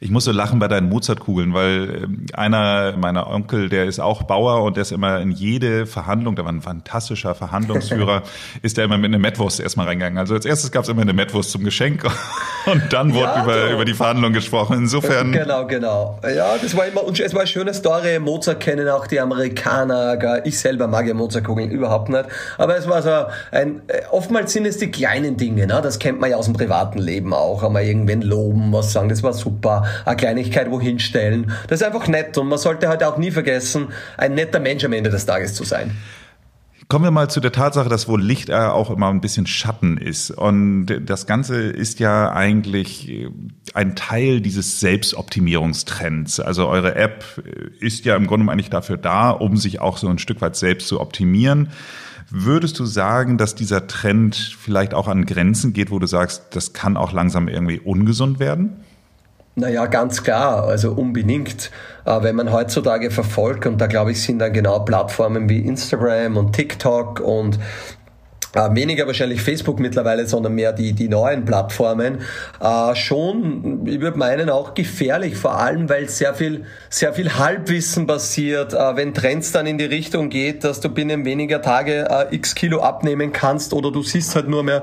Ich 0.00 0.10
muss 0.10 0.24
so 0.24 0.32
lachen 0.32 0.58
bei 0.58 0.68
deinen 0.68 0.88
Mozartkugeln, 0.88 1.54
weil 1.54 2.02
ähm, 2.04 2.26
einer 2.32 2.96
meiner 2.96 3.28
Onkel, 3.28 3.68
der 3.68 3.86
ist 3.86 4.00
auch 4.00 4.24
Bauer 4.24 4.62
und 4.62 4.76
der 4.76 4.82
ist 4.82 4.92
immer 4.92 5.20
in 5.20 5.30
jede 5.30 5.86
Verhandlung, 5.86 6.36
der 6.36 6.44
war 6.44 6.52
ein 6.52 6.60
fantastischer 6.60 7.34
Verhandlungsführer, 7.34 8.22
ist 8.62 8.76
der 8.76 8.84
immer 8.84 8.98
mit 8.98 9.08
einer 9.08 9.18
Metwurst 9.18 9.60
erstmal 9.60 9.86
reingegangen. 9.86 10.18
Also 10.18 10.34
als 10.34 10.44
erstes 10.44 10.70
gab 10.70 10.84
es 10.84 10.88
immer 10.88 11.02
eine 11.02 11.12
Metwurst 11.12 11.50
zum 11.50 11.64
Geschenk 11.64 12.04
und 12.66 12.92
dann 12.92 13.14
wurde 13.14 13.24
ja, 13.24 13.42
über, 13.42 13.70
über 13.70 13.84
die 13.84 13.94
Verhandlung 13.94 14.32
gesprochen. 14.32 14.78
Insofern. 14.78 15.32
Genau, 15.32 15.66
genau. 15.66 16.18
Ja, 16.22 16.56
das 16.60 16.76
war 16.76 16.86
immer, 16.86 17.04
und 17.04 17.18
es 17.18 17.32
war 17.32 17.40
eine 17.40 17.48
schöne 17.48 17.72
Story. 17.72 18.18
Mozart 18.18 18.60
kennen 18.60 18.88
auch 18.88 19.06
die 19.06 19.20
Amerikaner, 19.20 20.18
ich 20.44 20.58
selber 20.58 20.86
mag 20.86 21.06
ja 21.06 21.14
Mozartkugeln 21.14 21.70
überhaupt 21.70 22.08
nicht. 22.08 22.24
Aber 22.58 22.76
es 22.76 22.88
war 22.88 23.02
so 23.02 23.10
ein, 23.50 23.82
äh, 23.88 24.02
oftmals 24.10 24.52
sind 24.52 24.66
es 24.66 24.78
die 24.78 24.90
kleinen 24.90 25.36
Dinge, 25.36 25.66
ne? 25.66 25.80
Das 25.82 25.98
kennt 25.98 26.20
man 26.20 26.30
ja 26.30 26.36
aus 26.36 26.46
dem 26.46 26.54
privaten 26.54 26.98
Leben 26.98 27.32
auch. 27.32 27.62
Einmal 27.62 27.84
irgendwen 27.84 28.22
loben, 28.22 28.72
was 28.72 28.92
sagen, 28.92 29.08
das 29.08 29.22
war 29.22 29.32
super 29.32 29.85
eine 30.04 30.16
Kleinigkeit 30.16 30.70
wohin 30.70 30.98
stellen. 30.98 31.52
Das 31.68 31.80
ist 31.80 31.86
einfach 31.86 32.08
nett 32.08 32.36
und 32.38 32.48
man 32.48 32.58
sollte 32.58 32.88
halt 32.88 33.02
auch 33.04 33.18
nie 33.18 33.30
vergessen, 33.30 33.88
ein 34.16 34.34
netter 34.34 34.60
Mensch 34.60 34.84
am 34.84 34.92
Ende 34.92 35.10
des 35.10 35.26
Tages 35.26 35.54
zu 35.54 35.64
sein. 35.64 35.96
Kommen 36.88 37.04
wir 37.04 37.10
mal 37.10 37.28
zu 37.28 37.40
der 37.40 37.50
Tatsache, 37.50 37.88
dass 37.88 38.06
wohl 38.06 38.22
Licht 38.22 38.52
auch 38.52 38.90
immer 38.90 39.08
ein 39.08 39.20
bisschen 39.20 39.48
Schatten 39.48 39.98
ist. 39.98 40.30
Und 40.30 40.86
das 40.86 41.26
Ganze 41.26 41.56
ist 41.62 41.98
ja 41.98 42.30
eigentlich 42.30 43.26
ein 43.74 43.96
Teil 43.96 44.40
dieses 44.40 44.78
Selbstoptimierungstrends. 44.78 46.38
Also 46.38 46.68
eure 46.68 46.94
App 46.94 47.24
ist 47.80 48.04
ja 48.04 48.14
im 48.14 48.28
Grunde 48.28 48.52
eigentlich 48.52 48.70
dafür 48.70 48.98
da, 48.98 49.30
um 49.30 49.56
sich 49.56 49.80
auch 49.80 49.98
so 49.98 50.06
ein 50.06 50.20
Stück 50.20 50.40
weit 50.40 50.54
selbst 50.54 50.86
zu 50.86 51.00
optimieren. 51.00 51.70
Würdest 52.30 52.78
du 52.78 52.84
sagen, 52.84 53.36
dass 53.36 53.56
dieser 53.56 53.88
Trend 53.88 54.36
vielleicht 54.56 54.94
auch 54.94 55.08
an 55.08 55.26
Grenzen 55.26 55.72
geht, 55.72 55.90
wo 55.90 55.98
du 55.98 56.06
sagst, 56.06 56.54
das 56.54 56.72
kann 56.72 56.96
auch 56.96 57.12
langsam 57.12 57.48
irgendwie 57.48 57.80
ungesund 57.80 58.38
werden? 58.38 58.84
Naja, 59.58 59.86
ganz 59.86 60.22
klar, 60.22 60.64
also 60.64 60.92
unbedingt. 60.92 61.70
Äh, 62.04 62.22
wenn 62.22 62.36
man 62.36 62.52
heutzutage 62.52 63.10
verfolgt, 63.10 63.64
und 63.64 63.80
da 63.80 63.86
glaube 63.86 64.12
ich, 64.12 64.22
sind 64.22 64.38
dann 64.38 64.52
genau 64.52 64.80
Plattformen 64.80 65.48
wie 65.48 65.60
Instagram 65.60 66.36
und 66.36 66.52
TikTok 66.52 67.20
und 67.20 67.58
äh, 68.54 68.74
weniger 68.74 69.06
wahrscheinlich 69.06 69.40
Facebook 69.40 69.80
mittlerweile, 69.80 70.26
sondern 70.26 70.54
mehr 70.54 70.74
die, 70.74 70.92
die 70.92 71.08
neuen 71.08 71.46
Plattformen, 71.46 72.20
äh, 72.60 72.94
schon, 72.96 73.86
ich 73.86 73.98
würde 73.98 74.18
meinen, 74.18 74.50
auch 74.50 74.74
gefährlich, 74.74 75.36
vor 75.36 75.58
allem, 75.58 75.88
weil 75.88 76.06
sehr 76.10 76.34
viel, 76.34 76.66
sehr 76.90 77.14
viel 77.14 77.38
Halbwissen 77.38 78.06
passiert, 78.06 78.74
wenn 78.74 79.14
Trends 79.14 79.52
dann 79.52 79.66
in 79.66 79.78
die 79.78 79.86
Richtung 79.86 80.28
geht, 80.28 80.64
dass 80.64 80.80
du 80.80 80.90
binnen 80.90 81.24
weniger 81.24 81.62
Tage 81.62 82.28
x 82.30 82.54
Kilo 82.54 82.82
abnehmen 82.82 83.32
kannst 83.32 83.72
oder 83.72 83.90
du 83.90 84.02
siehst 84.02 84.34
halt 84.36 84.48
nur 84.48 84.62
mehr 84.62 84.82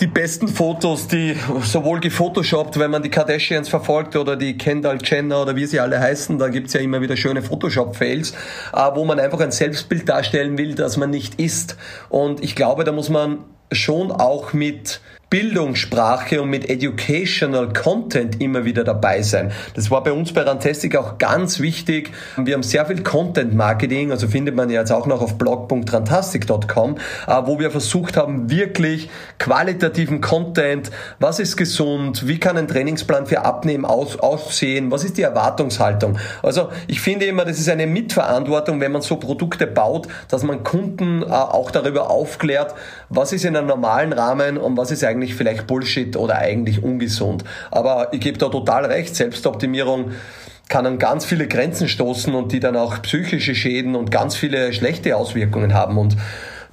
die 0.00 0.06
besten 0.06 0.48
Fotos, 0.48 1.08
die 1.08 1.36
sowohl 1.62 2.00
gefotoshoppt, 2.00 2.78
wenn 2.78 2.90
man 2.90 3.02
die 3.02 3.10
Kardashians 3.10 3.68
verfolgt 3.68 4.16
oder 4.16 4.34
die 4.34 4.56
Kendall 4.56 4.98
Jenner 5.02 5.42
oder 5.42 5.56
wie 5.56 5.66
sie 5.66 5.78
alle 5.78 6.00
heißen, 6.00 6.38
da 6.38 6.48
gibt's 6.48 6.72
ja 6.72 6.80
immer 6.80 7.02
wieder 7.02 7.16
schöne 7.16 7.42
Photoshop-Fails, 7.42 8.32
äh, 8.72 8.90
wo 8.94 9.04
man 9.04 9.20
einfach 9.20 9.40
ein 9.40 9.52
Selbstbild 9.52 10.08
darstellen 10.08 10.56
will, 10.56 10.74
das 10.74 10.96
man 10.96 11.10
nicht 11.10 11.38
ist. 11.38 11.76
Und 12.08 12.42
ich 12.42 12.56
glaube, 12.56 12.84
da 12.84 12.92
muss 12.92 13.10
man 13.10 13.44
schon 13.72 14.10
auch 14.10 14.54
mit 14.54 15.00
Bildungssprache 15.30 16.42
und 16.42 16.50
mit 16.50 16.68
Educational 16.68 17.72
Content 17.72 18.40
immer 18.40 18.64
wieder 18.64 18.82
dabei 18.82 19.22
sein. 19.22 19.52
Das 19.74 19.88
war 19.88 20.02
bei 20.02 20.10
uns 20.10 20.32
bei 20.32 20.42
Rantastic 20.42 20.96
auch 20.96 21.18
ganz 21.18 21.60
wichtig. 21.60 22.10
Wir 22.36 22.54
haben 22.54 22.64
sehr 22.64 22.84
viel 22.84 23.04
Content 23.04 23.54
Marketing, 23.54 24.10
also 24.10 24.26
findet 24.26 24.56
man 24.56 24.70
ja 24.70 24.80
jetzt 24.80 24.90
auch 24.90 25.06
noch 25.06 25.22
auf 25.22 25.38
blog.rantastic.com, 25.38 26.96
äh, 27.28 27.42
wo 27.44 27.60
wir 27.60 27.70
versucht 27.70 28.16
haben, 28.16 28.50
wirklich 28.50 29.08
qualitativen 29.38 30.20
Content, 30.20 30.90
was 31.20 31.38
ist 31.38 31.56
gesund, 31.56 32.26
wie 32.26 32.40
kann 32.40 32.56
ein 32.56 32.66
Trainingsplan 32.66 33.26
für 33.26 33.44
Abnehmen 33.44 33.84
aus, 33.84 34.18
aussehen, 34.18 34.90
was 34.90 35.04
ist 35.04 35.16
die 35.16 35.22
Erwartungshaltung. 35.22 36.18
Also 36.42 36.70
ich 36.88 37.00
finde 37.00 37.26
immer, 37.26 37.44
das 37.44 37.60
ist 37.60 37.68
eine 37.68 37.86
Mitverantwortung, 37.86 38.80
wenn 38.80 38.90
man 38.90 39.02
so 39.02 39.14
Produkte 39.14 39.68
baut, 39.68 40.08
dass 40.28 40.42
man 40.42 40.64
Kunden 40.64 41.22
äh, 41.22 41.26
auch 41.26 41.70
darüber 41.70 42.10
aufklärt, 42.10 42.74
was 43.08 43.32
ist 43.32 43.44
in 43.44 43.56
einem 43.56 43.68
normalen 43.68 44.12
Rahmen 44.12 44.58
und 44.58 44.76
was 44.76 44.90
ist 44.90 45.04
eigentlich 45.04 45.19
eigentlich 45.20 45.34
vielleicht 45.34 45.66
Bullshit 45.66 46.16
oder 46.16 46.38
eigentlich 46.38 46.82
ungesund. 46.82 47.44
Aber 47.70 48.08
ich 48.12 48.20
gebe 48.20 48.38
da 48.38 48.48
total 48.48 48.86
recht, 48.86 49.14
Selbstoptimierung 49.14 50.12
kann 50.68 50.86
an 50.86 50.98
ganz 50.98 51.24
viele 51.24 51.48
Grenzen 51.48 51.88
stoßen 51.88 52.34
und 52.34 52.52
die 52.52 52.60
dann 52.60 52.76
auch 52.76 53.02
psychische 53.02 53.54
Schäden 53.54 53.96
und 53.96 54.10
ganz 54.10 54.36
viele 54.36 54.72
schlechte 54.72 55.16
Auswirkungen 55.16 55.74
haben. 55.74 55.98
Und 55.98 56.16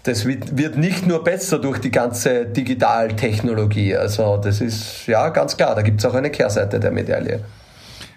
das 0.03 0.25
wird 0.25 0.77
nicht 0.77 1.07
nur 1.07 1.23
besser 1.23 1.59
durch 1.59 1.79
die 1.79 1.91
ganze 1.91 2.45
Digitaltechnologie. 2.45 3.97
Also 3.97 4.37
das 4.37 4.61
ist 4.61 5.07
ja 5.07 5.29
ganz 5.29 5.57
klar, 5.57 5.75
da 5.75 5.81
gibt 5.81 5.99
es 5.99 6.05
auch 6.05 6.13
eine 6.13 6.29
Kehrseite 6.29 6.79
der 6.79 6.91
Medaille. 6.91 7.41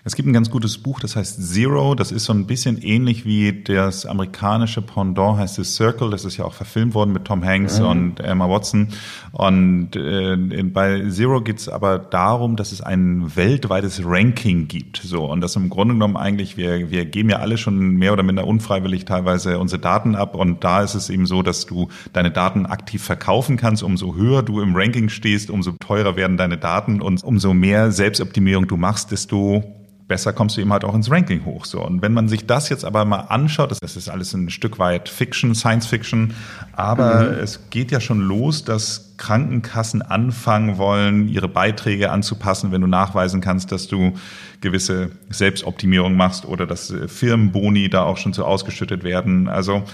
Es 0.02 0.16
gibt 0.16 0.26
ein 0.26 0.32
ganz 0.32 0.50
gutes 0.50 0.78
Buch, 0.78 0.98
das 0.98 1.14
heißt 1.14 1.42
Zero. 1.52 1.94
Das 1.94 2.10
ist 2.10 2.24
so 2.24 2.32
ein 2.32 2.46
bisschen 2.46 2.80
ähnlich 2.80 3.26
wie 3.26 3.62
das 3.62 4.06
amerikanische 4.06 4.80
Pendant 4.80 5.38
heißt 5.38 5.58
es 5.58 5.74
Circle. 5.74 6.08
Das 6.08 6.24
ist 6.24 6.38
ja 6.38 6.46
auch 6.46 6.54
verfilmt 6.54 6.94
worden 6.94 7.12
mit 7.12 7.26
Tom 7.26 7.44
Hanks 7.44 7.78
mhm. 7.78 7.86
und 7.86 8.20
Emma 8.20 8.48
Watson. 8.48 8.88
Und 9.32 9.96
äh, 9.96 10.62
bei 10.62 11.06
Zero 11.10 11.42
geht 11.42 11.58
es 11.58 11.68
aber 11.68 11.98
darum, 11.98 12.56
dass 12.56 12.72
es 12.72 12.80
ein 12.80 13.36
weltweites 13.36 14.00
Ranking 14.02 14.68
gibt. 14.68 15.02
So 15.04 15.30
und 15.30 15.42
das 15.42 15.54
im 15.56 15.68
Grunde 15.68 15.94
genommen 15.94 16.16
eigentlich 16.16 16.56
wir 16.56 16.90
wir 16.90 17.04
geben 17.04 17.28
ja 17.28 17.40
alle 17.40 17.58
schon 17.58 17.96
mehr 17.96 18.14
oder 18.14 18.22
minder 18.22 18.46
unfreiwillig 18.46 19.04
teilweise 19.04 19.58
unsere 19.58 19.82
Daten 19.82 20.14
ab. 20.14 20.34
Und 20.34 20.64
da 20.64 20.82
ist 20.82 20.94
es 20.94 21.10
eben 21.10 21.26
so, 21.26 21.42
dass 21.42 21.66
du 21.66 21.88
deine 22.14 22.30
Daten 22.30 22.64
aktiv 22.64 23.02
verkaufen 23.02 23.58
kannst. 23.58 23.82
Umso 23.82 24.14
höher 24.14 24.42
du 24.42 24.62
im 24.62 24.74
Ranking 24.74 25.10
stehst, 25.10 25.50
umso 25.50 25.72
teurer 25.72 26.16
werden 26.16 26.38
deine 26.38 26.56
Daten 26.56 27.02
und 27.02 27.22
umso 27.22 27.52
mehr 27.52 27.92
Selbstoptimierung 27.92 28.66
du 28.66 28.78
machst, 28.78 29.10
desto 29.10 29.79
besser 30.10 30.32
kommst 30.32 30.56
du 30.56 30.60
eben 30.60 30.72
halt 30.72 30.84
auch 30.84 30.94
ins 30.94 31.08
Ranking 31.08 31.44
hoch. 31.44 31.64
So. 31.64 31.86
Und 31.86 32.02
wenn 32.02 32.12
man 32.12 32.28
sich 32.28 32.44
das 32.44 32.68
jetzt 32.68 32.84
aber 32.84 33.04
mal 33.04 33.20
anschaut, 33.20 33.70
das 33.70 33.96
ist 33.96 34.10
alles 34.10 34.34
ein 34.34 34.50
Stück 34.50 34.80
weit 34.80 35.08
Fiction, 35.08 35.54
Science 35.54 35.86
Fiction, 35.86 36.34
aber 36.72 37.30
mhm. 37.30 37.38
es 37.38 37.70
geht 37.70 37.92
ja 37.92 38.00
schon 38.00 38.20
los, 38.20 38.64
dass 38.64 39.14
Krankenkassen 39.18 40.02
anfangen 40.02 40.78
wollen, 40.78 41.28
ihre 41.28 41.48
Beiträge 41.48 42.10
anzupassen, 42.10 42.72
wenn 42.72 42.80
du 42.80 42.88
nachweisen 42.88 43.40
kannst, 43.40 43.70
dass 43.70 43.86
du 43.86 44.14
gewisse 44.60 45.12
Selbstoptimierung 45.28 46.16
machst 46.16 46.44
oder 46.44 46.66
dass 46.66 46.90
äh, 46.90 47.06
Firmenboni 47.06 47.88
da 47.88 48.02
auch 48.02 48.16
schon 48.16 48.32
so 48.32 48.44
ausgeschüttet 48.44 49.04
werden. 49.04 49.48
Also 49.48 49.84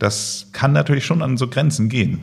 das 0.00 0.48
kann 0.50 0.72
natürlich 0.72 1.06
schon 1.06 1.22
an 1.22 1.36
so 1.36 1.46
Grenzen 1.46 1.88
gehen. 1.88 2.18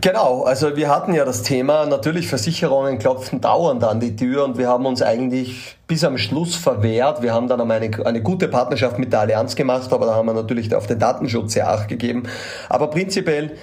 Genau, 0.00 0.42
also 0.42 0.76
wir 0.76 0.88
hatten 0.88 1.14
ja 1.14 1.24
das 1.24 1.42
Thema, 1.42 1.86
natürlich 1.86 2.26
Versicherungen 2.26 2.98
klopfen 2.98 3.40
dauernd 3.40 3.84
an 3.84 4.00
die 4.00 4.16
Tür 4.16 4.44
und 4.44 4.58
wir 4.58 4.68
haben 4.68 4.84
uns 4.84 5.00
eigentlich 5.00 5.76
bis 5.86 6.02
am 6.02 6.18
Schluss 6.18 6.56
verwehrt. 6.56 7.22
Wir 7.22 7.32
haben 7.32 7.46
dann 7.46 7.60
eine, 7.60 8.06
eine 8.06 8.22
gute 8.22 8.48
Partnerschaft 8.48 8.98
mit 8.98 9.12
der 9.12 9.20
Allianz 9.20 9.54
gemacht, 9.54 9.92
aber 9.92 10.06
da 10.06 10.14
haben 10.14 10.26
wir 10.26 10.34
natürlich 10.34 10.74
auf 10.74 10.86
den 10.88 10.98
Datenschutz 10.98 11.52
sehr 11.52 11.70
acht 11.70 11.88
gegeben. 11.88 12.24
Aber 12.68 12.88
prinzipiell, 12.88 13.56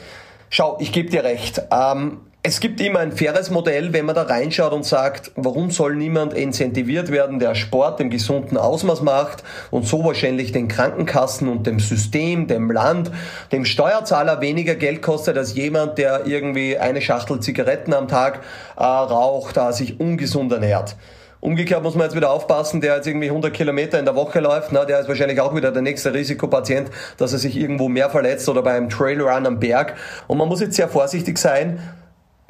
schau, 0.50 0.77
ich 0.80 0.94
gebe 0.94 1.10
dir 1.10 1.25
recht. 1.25 1.62
Ähm, 1.72 2.22
es 2.45 2.59
gibt 2.59 2.81
immer 2.81 3.00
ein 3.00 3.13
faires 3.13 3.50
Modell, 3.51 3.93
wenn 3.93 4.05
man 4.05 4.15
da 4.15 4.23
reinschaut 4.23 4.73
und 4.73 4.83
sagt, 4.83 5.31
warum 5.38 5.71
soll 5.71 5.95
niemand 5.95 6.33
incentiviert 6.33 7.09
werden, 7.09 7.39
der 7.39 7.55
Sport 7.55 8.01
im 8.01 8.09
gesunden 8.09 8.57
Ausmaß 8.57 9.01
macht 9.01 9.45
und 9.71 9.88
so 9.88 10.03
wahrscheinlich 10.03 10.51
den 10.51 10.67
Krankenkassen 10.67 11.47
und 11.47 11.65
dem 11.65 11.79
System, 11.79 12.47
dem 12.47 12.69
Land, 12.69 13.12
dem 13.53 13.63
Steuerzahler 13.63 14.41
weniger 14.41 14.75
Geld 14.75 15.01
kostet 15.01 15.38
als 15.38 15.55
jemand, 15.55 15.97
der 15.97 16.25
irgendwie 16.25 16.77
eine 16.77 17.00
Schachtel 17.00 17.39
Zigaretten 17.39 17.93
am 17.93 18.09
Tag 18.09 18.41
äh, 18.75 18.83
raucht, 18.83 19.55
da 19.55 19.71
sich 19.71 20.01
ungesund 20.01 20.51
ernährt. 20.51 20.97
Umgekehrt 21.39 21.81
muss 21.81 21.95
man 21.95 22.07
jetzt 22.07 22.15
wieder 22.15 22.31
aufpassen, 22.31 22.81
der 22.81 22.97
jetzt 22.97 23.07
irgendwie 23.07 23.29
100 23.29 23.53
Kilometer 23.53 24.00
in 24.00 24.05
der 24.05 24.15
Woche 24.15 24.41
läuft, 24.41 24.73
na, 24.73 24.83
der 24.83 25.00
ist 25.00 25.07
wahrscheinlich 25.07 25.39
auch 25.39 25.55
wieder 25.55 25.71
der 25.71 25.81
nächste 25.81 26.13
Risikopatient, 26.13 26.89
dass 27.17 27.31
er 27.31 27.39
sich 27.39 27.55
irgendwo 27.55 27.88
mehr 27.88 28.09
verletzt 28.09 28.50
oder 28.50 28.62
beim 28.62 28.89
Trailrun 28.89 29.45
am 29.45 29.59
Berg. 29.59 29.95
Und 30.27 30.38
man 30.38 30.50
muss 30.50 30.59
jetzt 30.59 30.75
sehr 30.75 30.89
vorsichtig 30.89 31.38
sein, 31.38 31.79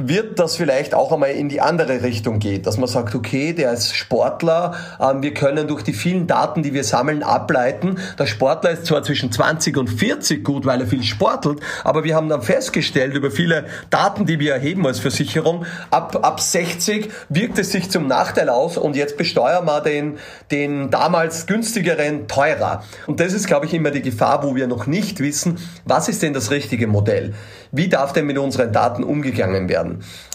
wird 0.07 0.39
das 0.39 0.55
vielleicht 0.55 0.93
auch 0.93 1.11
einmal 1.11 1.31
in 1.31 1.49
die 1.49 1.61
andere 1.61 2.03
Richtung 2.03 2.39
gehen, 2.39 2.61
dass 2.61 2.77
man 2.77 2.87
sagt, 2.87 3.15
okay, 3.15 3.53
der 3.53 3.73
ist 3.73 3.95
Sportler, 3.95 4.75
ähm, 4.99 5.21
wir 5.21 5.33
können 5.33 5.67
durch 5.67 5.83
die 5.83 5.93
vielen 5.93 6.27
Daten, 6.27 6.63
die 6.63 6.73
wir 6.73 6.83
sammeln, 6.83 7.23
ableiten, 7.23 7.99
der 8.17 8.25
Sportler 8.25 8.71
ist 8.71 8.85
zwar 8.85 9.03
zwischen 9.03 9.31
20 9.31 9.77
und 9.77 9.89
40 9.89 10.43
gut, 10.43 10.65
weil 10.65 10.81
er 10.81 10.87
viel 10.87 11.03
sportelt, 11.03 11.59
aber 11.83 12.03
wir 12.03 12.15
haben 12.15 12.29
dann 12.29 12.41
festgestellt 12.41 13.15
über 13.15 13.31
viele 13.31 13.65
Daten, 13.89 14.25
die 14.25 14.39
wir 14.39 14.53
erheben 14.53 14.85
als 14.85 14.99
Versicherung, 14.99 15.65
ab, 15.89 16.19
ab 16.21 16.39
60 16.39 17.09
wirkt 17.29 17.59
es 17.59 17.71
sich 17.71 17.89
zum 17.89 18.07
Nachteil 18.07 18.49
aus 18.49 18.77
und 18.77 18.95
jetzt 18.95 19.17
besteuern 19.17 19.65
wir 19.65 19.81
den, 19.81 20.17
den 20.51 20.89
damals 20.89 21.45
günstigeren 21.45 22.27
teurer. 22.27 22.83
Und 23.07 23.19
das 23.19 23.33
ist, 23.33 23.47
glaube 23.47 23.65
ich, 23.65 23.73
immer 23.73 23.91
die 23.91 24.01
Gefahr, 24.01 24.43
wo 24.43 24.55
wir 24.55 24.67
noch 24.67 24.87
nicht 24.87 25.19
wissen, 25.19 25.57
was 25.85 26.09
ist 26.09 26.21
denn 26.21 26.33
das 26.33 26.51
richtige 26.51 26.87
Modell? 26.87 27.33
Wie 27.71 27.87
darf 27.87 28.13
denn 28.13 28.25
mit 28.25 28.37
unseren 28.37 28.71
Daten 28.71 29.03
umgegangen 29.03 29.69
werden? 29.69 29.92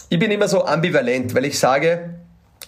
Ich 0.09 0.19
bin 0.19 0.31
immer 0.31 0.47
so 0.47 0.65
ambivalent, 0.65 1.35
weil 1.35 1.45
ich 1.45 1.59
sage, 1.59 2.18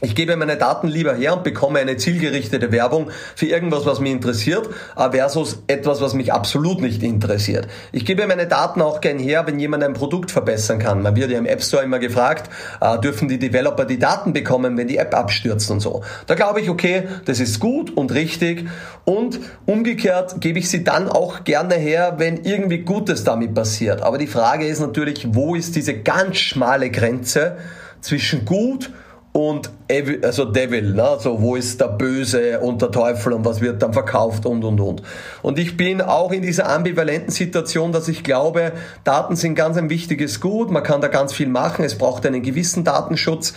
ich 0.02 0.16
gebe 0.16 0.36
meine 0.36 0.58
Daten 0.58 0.88
lieber 0.88 1.14
her 1.14 1.38
und 1.38 1.44
bekomme 1.44 1.78
eine 1.78 1.96
zielgerichtete 1.96 2.72
Werbung 2.72 3.12
für 3.36 3.46
irgendwas, 3.46 3.86
was 3.86 4.00
mich 4.00 4.12
interessiert, 4.12 4.68
äh, 4.98 5.12
versus 5.12 5.62
etwas, 5.68 6.02
was 6.02 6.16
mich 6.16 6.34
absolut 6.34 6.82
nicht 6.82 7.04
interessiert. 7.04 7.68
Ich 7.92 8.04
gebe 8.04 8.26
meine 8.26 8.48
Daten 8.48 8.82
auch 8.82 9.00
gern 9.00 9.20
her, 9.20 9.46
wenn 9.46 9.60
jemand 9.60 9.84
ein 9.84 9.94
Produkt 9.94 10.32
verbessern 10.32 10.80
kann. 10.80 11.04
Man 11.04 11.16
wird 11.16 11.30
ja 11.30 11.38
im 11.38 11.46
App 11.46 11.62
Store 11.62 11.84
immer 11.84 12.00
gefragt, 12.00 12.50
äh, 12.82 12.98
dürfen 13.00 13.28
die 13.28 13.38
Developer 13.38 13.86
die 13.86 14.00
Daten 14.00 14.34
bekommen, 14.34 14.76
wenn 14.76 14.88
die 14.88 14.98
App 14.98 15.14
abstürzt 15.14 15.70
und 15.70 15.82
so. 15.82 16.04
Da 16.26 16.34
glaube 16.34 16.62
ich, 16.62 16.70
okay, 16.70 17.04
das 17.26 17.40
ist 17.40 17.60
gut 17.60 17.96
und 17.96 18.12
richtig. 18.12 18.68
Und 19.06 19.40
umgekehrt 19.68 20.42
gebe 20.42 20.58
ich 20.58 20.68
sie 20.68 20.84
dann 20.84 21.10
auch 21.10 21.44
gerne 21.44 21.76
her, 21.76 22.16
wenn 22.18 22.44
irgendwie 22.44 22.80
Gutes 22.80 23.24
damit 23.24 23.54
passiert. 23.54 24.02
Aber 24.02 24.18
die 24.18 24.28
Frage 24.28 24.66
ist 24.66 24.80
natürlich, 24.80 25.28
wo 25.36 25.54
ist 25.54 25.76
diese 25.76 25.94
ganz 25.94 26.38
schmale 26.38 26.90
Grenze 26.90 27.58
zwischen 28.02 28.46
gut 28.46 28.86
und 28.86 28.92
und 29.34 29.70
Evil, 29.88 30.26
also 30.26 30.44
Devil, 30.46 30.94
ne? 30.94 31.04
also 31.04 31.41
wo 31.41 31.56
ist 31.56 31.80
der 31.80 31.88
Böse 31.88 32.60
und 32.60 32.82
der 32.82 32.91
Teufel 32.91 33.32
und 33.32 33.46
was 33.46 33.62
wird 33.62 33.82
dann 33.82 33.94
verkauft 33.94 34.46
und 34.46 34.63
und 34.65 34.80
und. 34.80 35.04
Und 35.41 35.58
ich 35.58 35.78
bin 35.78 36.02
auch 36.02 36.34
in 36.34 36.41
dieser 36.41 36.70
ambivalenten 36.70 37.32
Situation, 37.32 37.94
dass 37.94 38.10
ich 38.10 38.24
glaube, 38.24 38.74
Daten 39.06 39.38
sind 39.38 39.56
ganz 39.56 39.78
ein 39.78 39.89
wichtiges 39.89 40.41
Gut, 40.41 40.70
man 40.70 40.84
kann 40.84 41.00
da 41.00 41.08
ganz 41.08 41.34
viel 41.34 41.48
machen, 41.48 41.86
es 41.86 41.98
braucht 41.98 42.26
einen 42.26 42.41
gewissen 42.41 42.84
Datenschutz. 42.84 43.54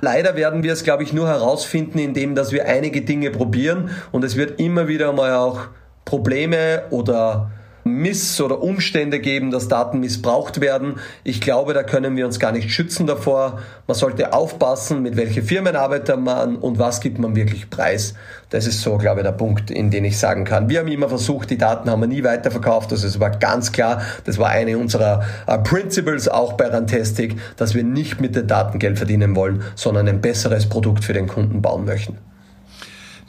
Leider 0.00 0.34
werden 0.34 0.64
wir 0.64 0.72
es, 0.72 0.82
glaube 0.82 1.04
ich, 1.04 1.12
nur 1.12 1.28
herausfinden, 1.28 1.98
indem 1.98 2.34
dass 2.34 2.50
wir 2.50 2.66
einige 2.66 3.02
Dinge 3.02 3.30
probieren 3.30 3.90
und 4.10 4.24
es 4.24 4.36
wird 4.36 4.58
immer 4.58 4.88
wieder 4.88 5.12
mal 5.12 5.34
auch 5.36 5.68
Probleme 6.04 6.82
oder 6.90 7.52
Miss- 7.84 8.40
oder 8.40 8.62
Umstände 8.62 9.20
geben, 9.20 9.50
dass 9.50 9.68
Daten 9.68 10.00
missbraucht 10.00 10.60
werden. 10.60 10.96
Ich 11.24 11.40
glaube, 11.40 11.74
da 11.74 11.82
können 11.82 12.16
wir 12.16 12.26
uns 12.26 12.38
gar 12.38 12.52
nicht 12.52 12.70
schützen 12.70 13.06
davor. 13.06 13.60
Man 13.86 13.96
sollte 13.96 14.32
aufpassen, 14.32 15.02
mit 15.02 15.16
welchen 15.16 15.42
Firmen 15.42 15.74
arbeitet 15.74 16.18
man 16.20 16.56
und 16.56 16.78
was 16.78 17.00
gibt 17.00 17.18
man 17.18 17.34
wirklich 17.34 17.70
preis. 17.70 18.14
Das 18.50 18.66
ist 18.66 18.82
so, 18.82 18.98
glaube 18.98 19.20
ich, 19.20 19.24
der 19.24 19.32
Punkt, 19.32 19.70
in 19.70 19.90
den 19.90 20.04
ich 20.04 20.18
sagen 20.18 20.44
kann. 20.44 20.68
Wir 20.68 20.80
haben 20.80 20.88
immer 20.88 21.08
versucht, 21.08 21.50
die 21.50 21.58
Daten 21.58 21.90
haben 21.90 22.00
wir 22.00 22.06
nie 22.06 22.22
weiterverkauft. 22.22 22.92
Also 22.92 23.06
es 23.06 23.18
war 23.18 23.30
ganz 23.30 23.72
klar, 23.72 24.02
das 24.24 24.38
war 24.38 24.50
eine 24.50 24.78
unserer 24.78 25.24
uh, 25.48 25.58
Principles 25.58 26.28
auch 26.28 26.52
bei 26.52 26.66
Rantastic, 26.66 27.36
dass 27.56 27.74
wir 27.74 27.82
nicht 27.82 28.20
mit 28.20 28.36
den 28.36 28.46
Daten 28.46 28.78
Geld 28.78 28.98
verdienen 28.98 29.34
wollen, 29.34 29.62
sondern 29.74 30.08
ein 30.08 30.20
besseres 30.20 30.68
Produkt 30.68 31.04
für 31.04 31.14
den 31.14 31.26
Kunden 31.26 31.62
bauen 31.62 31.84
möchten. 31.84 32.18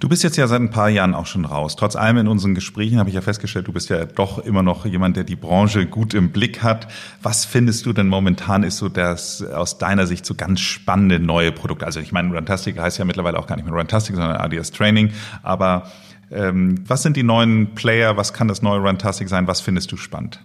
Du 0.04 0.10
bist 0.10 0.22
jetzt 0.22 0.36
ja 0.36 0.48
seit 0.48 0.60
ein 0.60 0.70
paar 0.70 0.89
Jahren 0.89 1.16
auch 1.16 1.28
schon 1.28 1.46
raus. 1.46 1.78
Trotz 1.78 1.96
allem 1.96 2.18
in 2.18 2.28
unseren 2.28 2.56
Gesprächen 2.56 3.00
habe 3.00 3.08
ich 3.08 3.16
ja 3.16 3.22
festgestellt, 3.22 3.70
du 3.70 3.72
bist 3.72 3.89
ja 3.89 4.04
doch 4.04 4.38
immer 4.38 4.62
noch 4.62 4.86
jemand, 4.86 5.16
der 5.16 5.24
die 5.24 5.38
Branche 5.38 5.86
gut 5.86 6.13
im 6.13 6.32
Blick 6.32 6.62
hat. 6.62 6.89
Was 7.22 7.46
findest 7.46 7.86
du 7.86 7.94
denn 7.94 8.10
momentan 8.10 8.63
ist 8.63 8.80
so 8.80 8.89
das 8.89 9.42
aus 9.42 9.78
deiner 9.78 10.06
Sicht 10.06 10.26
so 10.26 10.36
ganz 10.36 10.60
spannende 10.60 11.22
neue 11.22 11.54
Produkte? 11.54 11.86
Also 11.86 12.02
ich 12.02 12.12
meine, 12.12 12.36
Runtastic 12.36 12.78
heißt 12.78 12.98
ja 12.98 13.06
mittlerweile 13.06 13.39
auch 13.39 13.48
gar 13.48 13.56
nicht 13.56 13.63
mehr 13.63 13.74
Runtastic, 13.74 14.18
sondern 14.18 14.36
ADS 14.36 14.72
Training. 14.72 15.13
Aber 15.42 15.89
ähm, 16.32 16.84
was 16.86 17.02
sind 17.02 17.16
die 17.16 17.24
neuen 17.24 17.74
Player? 17.74 18.18
Was 18.18 18.34
kann 18.34 18.50
das 18.50 18.62
neue 18.62 18.82
Runtastic 18.82 19.30
sein? 19.30 19.48
Was 19.48 19.62
findest 19.62 19.89
du 19.94 19.96
spannend? 19.96 20.42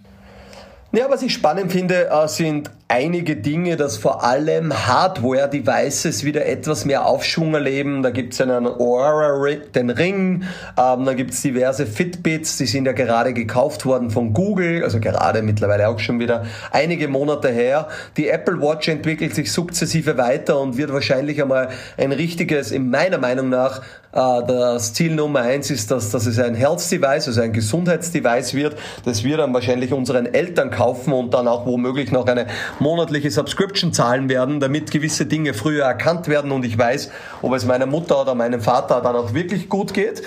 Ja, 0.91 1.05
was 1.07 1.21
ich 1.21 1.33
spannend 1.33 1.71
finde, 1.71 2.09
äh, 2.09 2.27
sind 2.27 2.71
einige 2.87 3.35
Dinge, 3.35 3.77
dass 3.77 3.97
vor 3.97 4.23
allem 4.23 4.73
Hardware-Devices 4.73 6.23
wieder 6.23 6.47
etwas 6.47 6.85
mehr 6.85 7.05
Aufschwung 7.05 7.53
erleben. 7.53 8.01
Da 8.01 8.09
gibt 8.09 8.33
es 8.33 8.41
einen 8.41 8.65
Aura, 8.65 9.37
den 9.75 9.91
Ring, 9.91 10.45
ähm, 10.75 11.05
dann 11.05 11.15
gibt 11.15 11.33
es 11.35 11.43
diverse 11.43 11.85
Fitbits, 11.85 12.57
die 12.57 12.65
sind 12.65 12.85
ja 12.85 12.93
gerade 12.93 13.33
gekauft 13.33 13.85
worden 13.85 14.09
von 14.09 14.33
Google, 14.33 14.83
also 14.83 14.99
gerade 14.99 15.43
mittlerweile 15.43 15.87
auch 15.87 15.99
schon 15.99 16.19
wieder 16.19 16.47
einige 16.71 17.07
Monate 17.07 17.49
her. 17.49 17.87
Die 18.17 18.27
Apple 18.27 18.59
Watch 18.59 18.87
entwickelt 18.87 19.35
sich 19.35 19.51
sukzessive 19.51 20.17
weiter 20.17 20.59
und 20.59 20.77
wird 20.77 20.91
wahrscheinlich 20.91 21.39
einmal 21.39 21.69
ein 21.97 22.11
richtiges, 22.11 22.71
in 22.71 22.89
meiner 22.89 23.19
Meinung 23.19 23.49
nach, 23.49 23.83
äh, 24.13 24.41
das 24.47 24.95
Ziel 24.95 25.13
Nummer 25.13 25.41
eins 25.41 25.69
ist, 25.69 25.91
dass, 25.91 26.09
dass 26.09 26.25
es 26.25 26.39
ein 26.39 26.55
Health-Device, 26.55 27.27
also 27.27 27.41
ein 27.41 27.53
Gesundheitsdevice 27.53 28.55
wird, 28.55 28.75
das 29.05 29.23
wir 29.23 29.37
dann 29.37 29.53
wahrscheinlich 29.53 29.93
unseren 29.93 30.25
Eltern 30.25 30.71
kaufen 30.79 31.11
und 31.11 31.33
dann 31.33 31.49
auch 31.49 31.65
womöglich 31.65 32.11
noch 32.11 32.25
eine 32.25 32.47
monatliche 32.79 33.29
Subscription 33.29 33.91
zahlen 33.91 34.29
werden, 34.29 34.61
damit 34.61 34.91
gewisse 34.91 35.25
Dinge 35.25 35.53
früher 35.53 35.83
erkannt 35.83 36.29
werden 36.29 36.51
und 36.51 36.63
ich 36.63 36.77
weiß, 36.77 37.11
ob 37.41 37.53
es 37.53 37.65
meiner 37.65 37.85
Mutter 37.85 38.21
oder 38.21 38.33
meinem 38.33 38.61
Vater 38.61 39.01
dann 39.01 39.15
auch 39.17 39.33
wirklich 39.33 39.67
gut 39.67 39.93
geht. 39.93 40.23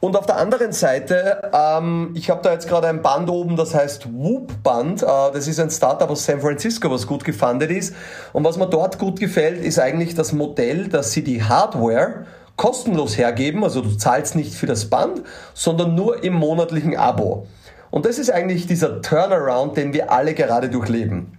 Und 0.00 0.16
auf 0.16 0.26
der 0.26 0.36
anderen 0.36 0.72
Seite, 0.72 1.50
ähm, 1.54 2.10
ich 2.14 2.30
habe 2.30 2.42
da 2.42 2.52
jetzt 2.52 2.68
gerade 2.68 2.88
ein 2.88 3.00
Band 3.00 3.30
oben, 3.30 3.56
das 3.56 3.74
heißt 3.74 4.08
Whoop 4.12 4.62
Band. 4.62 5.02
Äh, 5.02 5.06
das 5.32 5.48
ist 5.48 5.58
ein 5.58 5.70
Startup 5.70 6.10
aus 6.10 6.24
San 6.24 6.40
Francisco, 6.40 6.90
was 6.90 7.06
gut 7.06 7.24
gefundet 7.24 7.70
ist. 7.70 7.94
Und 8.32 8.44
was 8.44 8.58
mir 8.58 8.68
dort 8.68 8.98
gut 8.98 9.18
gefällt, 9.20 9.64
ist 9.64 9.78
eigentlich 9.78 10.14
das 10.14 10.32
Modell, 10.32 10.88
dass 10.88 11.12
sie 11.12 11.24
die 11.24 11.42
Hardware 11.44 12.26
kostenlos 12.56 13.16
hergeben. 13.16 13.64
Also 13.64 13.80
du 13.80 13.96
zahlst 13.96 14.34
nicht 14.34 14.54
für 14.54 14.66
das 14.66 14.90
Band, 14.90 15.22
sondern 15.54 15.94
nur 15.94 16.22
im 16.22 16.34
monatlichen 16.34 16.96
Abo. 16.96 17.46
Und 17.96 18.04
das 18.04 18.18
ist 18.18 18.28
eigentlich 18.28 18.66
dieser 18.66 19.00
Turnaround, 19.00 19.78
den 19.78 19.94
wir 19.94 20.12
alle 20.12 20.34
gerade 20.34 20.68
durchleben. 20.68 21.35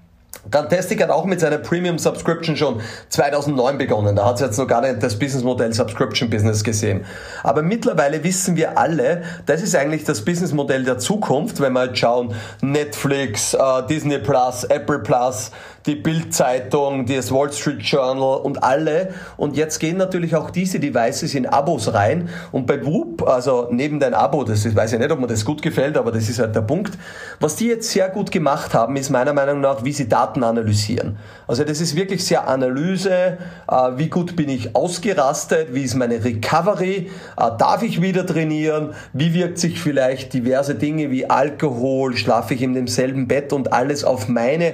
Runtastic 0.53 1.01
hat 1.01 1.10
auch 1.10 1.25
mit 1.25 1.39
seiner 1.39 1.57
Premium 1.57 1.97
Subscription 1.97 2.55
schon 2.55 2.81
2009 3.10 3.77
begonnen. 3.77 4.15
Da 4.15 4.25
hat 4.25 4.36
es 4.36 4.41
jetzt 4.41 4.57
noch 4.57 4.67
gar 4.67 4.81
nicht 4.81 5.03
das 5.03 5.19
Businessmodell 5.19 5.73
Subscription 5.73 6.29
Business 6.29 6.63
gesehen. 6.63 7.05
Aber 7.43 7.62
mittlerweile 7.62 8.23
wissen 8.23 8.55
wir 8.55 8.77
alle, 8.77 9.23
das 9.45 9.62
ist 9.62 9.75
eigentlich 9.75 10.05
das 10.05 10.23
Businessmodell 10.23 10.83
der 10.83 10.99
Zukunft, 10.99 11.60
wenn 11.60 11.73
wir 11.73 11.86
jetzt 11.86 11.99
schauen, 11.99 12.33
Netflix, 12.62 13.53
äh, 13.53 13.60
Disney 13.89 14.19
Plus, 14.19 14.63
Apple 14.65 14.99
Plus, 14.99 15.51
die 15.88 15.95
Bild-Zeitung, 15.95 17.05
das 17.05 17.31
Wall 17.31 17.51
Street 17.51 17.81
Journal 17.81 18.41
und 18.41 18.62
alle. 18.62 19.13
Und 19.38 19.55
jetzt 19.55 19.79
gehen 19.79 19.97
natürlich 19.97 20.36
auch 20.36 20.49
diese 20.49 20.79
Devices 20.79 21.33
in 21.33 21.45
Abos 21.45 21.93
rein. 21.93 22.29
Und 22.51 22.67
bei 22.67 22.86
Whoop, 22.86 23.27
also 23.27 23.69
neben 23.71 23.99
dein 23.99 24.13
Abo, 24.13 24.43
das 24.43 24.65
ist, 24.65 24.75
weiß 24.75 24.93
ich 24.93 24.99
nicht, 24.99 25.12
ob 25.12 25.19
mir 25.19 25.27
das 25.27 25.45
gut 25.45 25.62
gefällt, 25.62 25.97
aber 25.97 26.12
das 26.12 26.27
ist 26.27 26.39
halt 26.39 26.55
der 26.55 26.62
Punkt. 26.62 26.97
Was 27.39 27.55
die 27.55 27.67
jetzt 27.67 27.89
sehr 27.89 28.10
gut 28.10 28.31
gemacht 28.31 28.73
haben, 28.73 28.95
ist 28.97 29.10
meiner 29.10 29.33
Meinung 29.33 29.62
nach, 29.62 29.83
wie 29.86 29.93
sie 29.93 30.10
Daten 30.10 30.37
analysieren. 30.43 31.17
Also 31.47 31.63
das 31.63 31.82
ist 31.82 31.95
wirklich 31.95 32.26
sehr 32.26 32.47
Analyse. 32.47 33.38
Äh, 33.69 33.76
wie 33.95 34.10
gut 34.10 34.36
bin 34.36 34.50
ich 34.50 34.76
ausgerastet? 34.76 35.73
Wie 35.73 35.84
ist 35.84 35.95
meine 35.95 36.23
Recovery? 36.23 37.10
Äh, 37.38 37.52
darf 37.58 37.84
ich 37.84 38.02
wieder 38.02 38.26
trainieren? 38.26 38.93
Wie 39.13 39.34
wirkt 39.34 39.60
sich 39.60 39.80
vielleicht 39.80 40.34
diverse 40.34 40.76
Dinge 40.76 41.12
wie 41.12 41.30
Alkohol? 41.30 42.15
Schlafe 42.15 42.54
ich 42.54 42.62
in 42.62 42.73
demselben 42.73 43.28
Bett 43.28 43.54
und 43.54 43.73
alles 43.73 44.04
auf 44.04 44.28
meine 44.28 44.73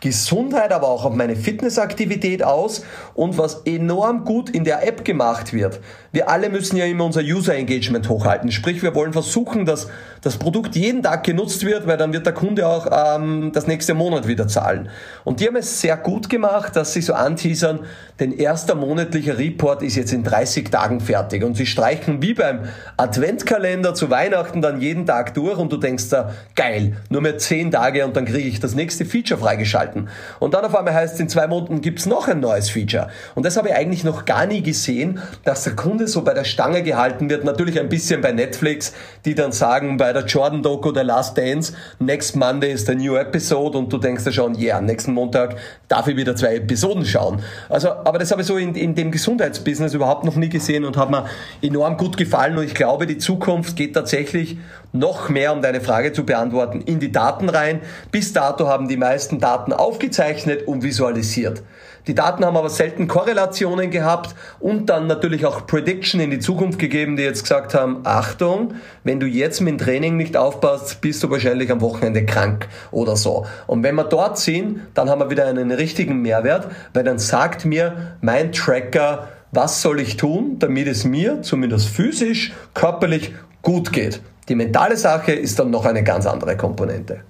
Gesundheit, 0.00 0.72
aber 0.72 0.88
auch 0.88 1.04
auf 1.04 1.14
meine 1.14 1.36
Fitnessaktivität 1.36 2.42
aus 2.42 2.84
und 3.14 3.36
was 3.36 3.62
enorm 3.66 4.24
gut 4.24 4.50
in 4.50 4.64
der 4.64 4.86
App 4.86 5.04
gemacht 5.04 5.52
wird. 5.52 5.80
Wir 6.12 6.28
alle 6.28 6.48
müssen 6.48 6.76
ja 6.76 6.86
immer 6.86 7.04
unser 7.04 7.20
User 7.20 7.54
Engagement 7.54 8.08
hochhalten. 8.08 8.50
Sprich, 8.50 8.82
wir 8.82 8.94
wollen 8.94 9.12
versuchen, 9.12 9.66
dass 9.66 9.88
das 10.22 10.38
Produkt 10.38 10.74
jeden 10.74 11.02
Tag 11.02 11.24
genutzt 11.24 11.64
wird, 11.64 11.86
weil 11.86 11.96
dann 11.96 12.12
wird 12.12 12.26
der 12.26 12.32
Kunde 12.32 12.66
auch 12.66 12.88
ähm, 12.90 13.52
das 13.52 13.66
nächste 13.66 13.94
Monat 13.94 14.26
wieder 14.26 14.48
zahlen. 14.48 14.88
Und 15.24 15.40
die 15.40 15.46
haben 15.46 15.56
es 15.56 15.80
sehr 15.80 15.96
gut 15.96 16.28
gemacht, 16.28 16.76
dass 16.76 16.92
sie 16.92 17.02
so 17.02 17.14
anteasern, 17.14 17.80
denn 18.18 18.32
erster 18.32 18.74
monatlicher 18.74 19.38
Report 19.38 19.82
ist 19.82 19.96
jetzt 19.96 20.12
in 20.12 20.24
30 20.24 20.70
Tagen 20.70 21.00
fertig. 21.00 21.44
Und 21.44 21.56
sie 21.56 21.66
streichen 21.66 22.20
wie 22.22 22.34
beim 22.34 22.60
Adventkalender 22.96 23.94
zu 23.94 24.10
Weihnachten 24.10 24.62
dann 24.62 24.80
jeden 24.80 25.06
Tag 25.06 25.34
durch 25.34 25.58
und 25.58 25.72
du 25.72 25.76
denkst 25.76 26.08
da, 26.10 26.32
geil, 26.56 26.96
nur 27.08 27.20
mehr 27.20 27.38
10 27.38 27.70
Tage 27.70 28.04
und 28.04 28.16
dann 28.16 28.24
kriege 28.24 28.48
ich 28.48 28.60
das 28.60 28.74
nächste 28.74 29.04
Feature 29.04 29.40
freigeschalten. 29.90 30.08
Und 30.38 30.54
dann 30.54 30.64
auf 30.64 30.74
einmal 30.74 30.94
heißt 30.94 31.14
es, 31.14 31.20
in 31.20 31.28
zwei 31.28 31.46
Monaten 31.46 31.80
gibt's 31.80 32.06
noch 32.06 32.28
ein 32.28 32.40
neues 32.40 32.70
Feature. 32.70 33.08
Und 33.34 33.44
das 33.44 33.56
habe 33.56 33.68
ich 33.68 33.74
eigentlich 33.74 34.04
noch 34.04 34.24
gar 34.24 34.46
nie 34.46 34.62
gesehen, 34.62 35.20
dass 35.44 35.64
der 35.64 35.76
Kunde 35.76 36.06
so 36.06 36.22
bei 36.22 36.34
der 36.34 36.44
Stange 36.44 36.82
gehalten 36.82 37.28
wird. 37.30 37.44
Natürlich 37.44 37.78
ein 37.78 37.88
bisschen 37.88 38.20
bei 38.20 38.32
Netflix, 38.32 38.92
die 39.24 39.34
dann 39.34 39.52
sagen, 39.52 39.96
bei 39.96 40.12
der 40.12 40.24
Jordan 40.24 40.62
Doku, 40.62 40.92
der 40.92 41.04
Last 41.04 41.36
Dance, 41.36 41.72
next 41.98 42.36
Monday 42.36 42.72
ist 42.72 42.88
der 42.88 42.96
new 42.96 43.16
episode 43.16 43.78
und 43.78 43.92
du 43.92 43.98
denkst 43.98 44.24
da 44.24 44.32
schon, 44.32 44.54
ja, 44.54 44.74
yeah, 44.74 44.80
nächsten 44.80 45.12
Montag 45.12 45.56
darf 45.88 46.06
ich 46.08 46.16
wieder 46.16 46.36
zwei 46.36 46.56
Episoden 46.56 47.04
schauen. 47.04 47.42
Also, 47.68 47.90
aber 47.90 48.18
das 48.18 48.30
habe 48.30 48.42
ich 48.42 48.46
so 48.46 48.56
in, 48.56 48.74
in 48.74 48.94
dem 48.94 49.10
Gesundheitsbusiness 49.10 49.94
überhaupt 49.94 50.24
noch 50.24 50.36
nie 50.36 50.48
gesehen 50.48 50.84
und 50.84 50.96
hat 50.96 51.10
mir 51.10 51.26
enorm 51.62 51.96
gut 51.96 52.16
gefallen 52.16 52.56
und 52.56 52.64
ich 52.64 52.74
glaube, 52.74 53.06
die 53.06 53.18
Zukunft 53.18 53.76
geht 53.76 53.94
tatsächlich 53.94 54.58
noch 54.92 55.28
mehr, 55.28 55.52
um 55.52 55.62
deine 55.62 55.80
Frage 55.80 56.12
zu 56.12 56.24
beantworten, 56.24 56.80
in 56.80 57.00
die 57.00 57.12
Daten 57.12 57.48
rein. 57.48 57.80
Bis 58.10 58.32
dato 58.32 58.68
haben 58.68 58.88
die 58.88 58.96
meisten 58.96 59.38
Daten 59.38 59.72
aufgezeichnet 59.72 60.66
und 60.66 60.82
visualisiert. 60.82 61.62
Die 62.06 62.14
Daten 62.14 62.44
haben 62.44 62.56
aber 62.56 62.70
selten 62.70 63.08
Korrelationen 63.08 63.90
gehabt 63.90 64.34
und 64.58 64.86
dann 64.86 65.06
natürlich 65.06 65.44
auch 65.44 65.66
Prediction 65.66 66.20
in 66.20 66.30
die 66.30 66.38
Zukunft 66.38 66.78
gegeben, 66.78 67.16
die 67.16 67.22
jetzt 67.22 67.42
gesagt 67.42 67.74
haben, 67.74 68.00
Achtung, 68.04 68.74
wenn 69.04 69.20
du 69.20 69.26
jetzt 69.26 69.60
mit 69.60 69.72
dem 69.72 69.78
Training 69.78 70.16
nicht 70.16 70.36
aufpasst, 70.36 71.02
bist 71.02 71.22
du 71.22 71.30
wahrscheinlich 71.30 71.70
am 71.70 71.82
Wochenende 71.82 72.24
krank 72.24 72.68
oder 72.90 73.16
so. 73.16 73.46
Und 73.66 73.82
wenn 73.82 73.94
wir 73.96 74.04
dort 74.04 74.38
sind, 74.38 74.80
dann 74.94 75.10
haben 75.10 75.20
wir 75.20 75.30
wieder 75.30 75.46
einen 75.46 75.70
richtigen 75.70 76.22
Mehrwert, 76.22 76.68
weil 76.94 77.04
dann 77.04 77.18
sagt 77.18 77.64
mir 77.66 78.16
mein 78.22 78.52
Tracker, 78.52 79.28
was 79.52 79.82
soll 79.82 80.00
ich 80.00 80.16
tun, 80.16 80.56
damit 80.58 80.88
es 80.88 81.04
mir 81.04 81.42
zumindest 81.42 81.88
physisch, 81.88 82.52
körperlich 82.72 83.34
gut 83.62 83.92
geht. 83.92 84.20
Die 84.50 84.56
mentale 84.56 84.96
Sache 84.96 85.30
ist 85.30 85.60
dann 85.60 85.70
noch 85.70 85.84
eine 85.84 86.02
ganz 86.02 86.26
andere 86.26 86.56
Komponente. 86.56 87.22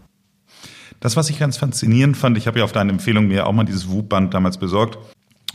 Das, 1.00 1.16
was 1.16 1.28
ich 1.28 1.38
ganz 1.38 1.58
faszinierend 1.58 2.16
fand, 2.16 2.38
ich 2.38 2.46
habe 2.46 2.60
ja 2.60 2.64
auf 2.64 2.72
deine 2.72 2.92
Empfehlung 2.92 3.28
mir 3.28 3.46
auch 3.46 3.52
mal 3.52 3.64
dieses 3.64 3.90
Whoop-Band 3.90 4.32
damals 4.32 4.56
besorgt. 4.56 4.98